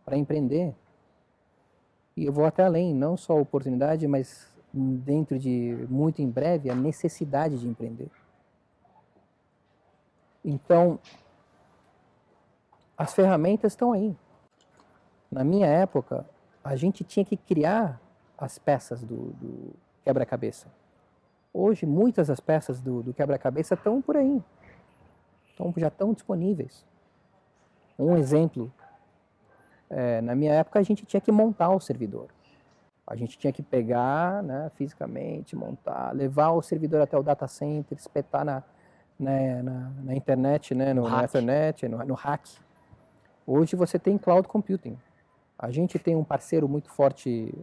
[0.04, 0.74] para empreender.
[2.16, 6.70] E eu vou até além, não só a oportunidade, mas dentro de muito em breve
[6.70, 8.10] a necessidade de empreender.
[10.44, 10.98] Então,
[12.96, 14.16] as ferramentas estão aí.
[15.34, 16.24] Na minha época,
[16.62, 18.00] a gente tinha que criar
[18.38, 19.74] as peças do, do
[20.04, 20.68] quebra-cabeça.
[21.52, 24.40] Hoje, muitas das peças do, do quebra-cabeça estão por aí.
[25.52, 26.86] Então, já estão disponíveis.
[27.98, 28.72] Um exemplo,
[29.90, 32.28] é, na minha época a gente tinha que montar o servidor.
[33.04, 37.98] A gente tinha que pegar né, fisicamente, montar, levar o servidor até o data center,
[37.98, 38.62] espetar na,
[39.18, 42.46] né, na, na internet, né, no, no no, no hack.
[43.44, 44.96] Hoje você tem cloud computing.
[45.58, 47.54] A gente tem um parceiro muito forte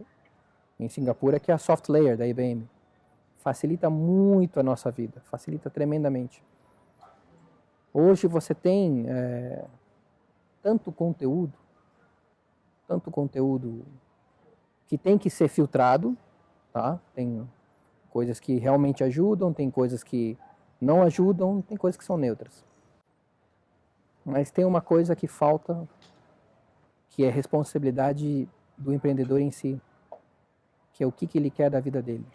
[0.78, 2.68] em Singapura que é a SoftLayer da IBM.
[3.38, 6.42] Facilita muito a nossa vida, facilita tremendamente.
[7.92, 9.64] Hoje você tem é,
[10.62, 11.52] tanto conteúdo,
[12.86, 13.84] tanto conteúdo
[14.86, 16.16] que tem que ser filtrado,
[16.72, 16.98] tá?
[17.14, 17.48] Tem
[18.10, 20.38] coisas que realmente ajudam, tem coisas que
[20.80, 22.64] não ajudam, tem coisas que são neutras.
[24.24, 25.88] Mas tem uma coisa que falta,
[27.12, 29.80] que é responsabilidade do empreendedor em si,
[30.94, 32.26] que é o que, que ele quer da vida dele.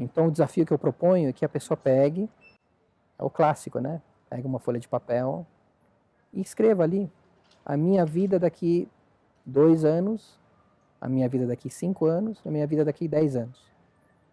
[0.00, 2.28] Então o desafio que eu proponho é que a pessoa pegue
[3.18, 4.00] é o clássico, né?
[4.28, 5.46] Pega uma folha de papel
[6.32, 7.10] e escreva ali
[7.64, 8.88] a minha vida daqui
[9.44, 10.38] dois anos,
[11.00, 13.62] a minha vida daqui cinco anos, a minha vida daqui dez anos.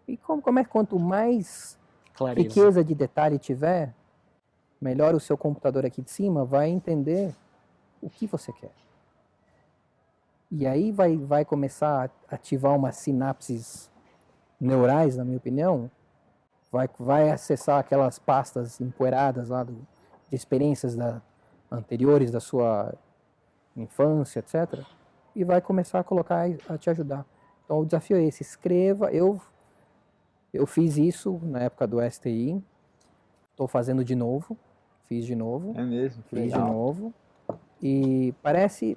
[0.08, 1.78] E como, como é quanto mais
[2.14, 2.40] Clareza.
[2.40, 3.94] riqueza de detalhe tiver,
[4.80, 7.34] melhor o seu computador aqui de cima vai entender
[8.04, 8.70] o que você quer.
[10.50, 13.90] E aí vai, vai começar a ativar umas sinapses
[14.60, 15.90] neurais, na minha opinião,
[16.70, 21.22] vai, vai acessar aquelas pastas empoeiradas lá do, de experiências da,
[21.70, 22.94] anteriores da sua
[23.74, 24.84] infância, etc.
[25.34, 27.26] E vai começar a colocar, a te ajudar.
[27.64, 29.40] Então o desafio é esse, escreva, eu,
[30.52, 32.62] eu fiz isso na época do STI,
[33.50, 34.56] estou fazendo de novo,
[35.08, 35.72] fiz de novo.
[35.76, 36.64] É mesmo, Fiz legal.
[36.64, 37.14] de novo.
[37.86, 38.96] E parece,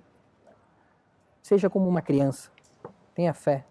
[1.44, 2.50] seja como uma criança,
[3.14, 3.66] tenha fé.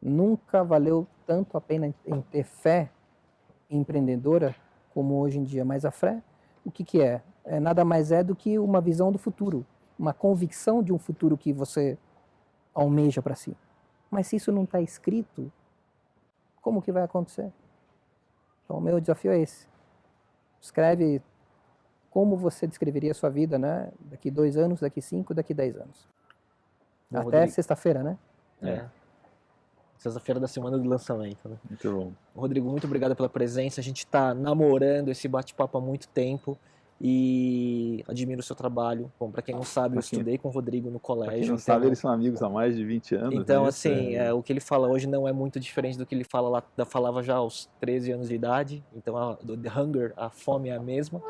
[0.00, 2.90] Nunca valeu tanto a pena em ter fé
[3.68, 4.56] empreendedora
[4.94, 5.62] como hoje em dia.
[5.62, 6.22] Mas a fé,
[6.64, 7.22] o que, que é?
[7.44, 7.60] é?
[7.60, 9.66] Nada mais é do que uma visão do futuro,
[9.98, 11.98] uma convicção de um futuro que você
[12.72, 13.54] almeja para si.
[14.10, 15.52] Mas se isso não está escrito,
[16.62, 17.52] como que vai acontecer?
[18.64, 19.68] Então, o meu desafio é esse.
[20.62, 21.20] Escreve
[22.16, 23.90] como você descreveria a sua vida, né?
[24.00, 26.08] Daqui dois anos, daqui cinco, daqui dez anos.
[27.10, 28.16] Bom, Até sexta-feira, né?
[28.62, 28.86] É
[29.98, 31.46] sexta-feira da semana do lançamento.
[31.46, 31.56] Né?
[31.68, 32.12] Muito bom.
[32.34, 33.82] Rodrigo, muito obrigado pela presença.
[33.82, 36.56] A gente está namorando esse bate-papo há muito tempo
[36.98, 39.12] e admiro o seu trabalho.
[39.20, 41.26] Bom, para quem não sabe, eu estudei com o Rodrigo no colégio.
[41.26, 41.58] Pra quem não então...
[41.58, 43.34] sabe, eles são amigos há mais de 20 anos.
[43.34, 43.68] Então, né?
[43.68, 44.26] assim, é...
[44.26, 46.84] É, o que ele fala hoje não é muito diferente do que ele fala lá,
[46.86, 48.82] falava já aos 13 anos de idade.
[48.94, 51.20] Então, a, do The Hunger, a fome é a mesma.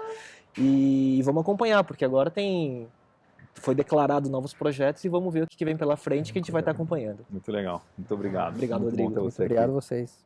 [0.59, 2.89] E vamos acompanhar, porque agora tem
[3.55, 6.53] foi declarado novos projetos e vamos ver o que vem pela frente que a gente
[6.53, 7.25] vai estar acompanhando.
[7.31, 7.83] Muito legal.
[7.97, 8.55] Muito obrigado.
[8.55, 9.21] Obrigado, Muito Rodrigo.
[9.23, 10.25] Muito obrigado a vocês.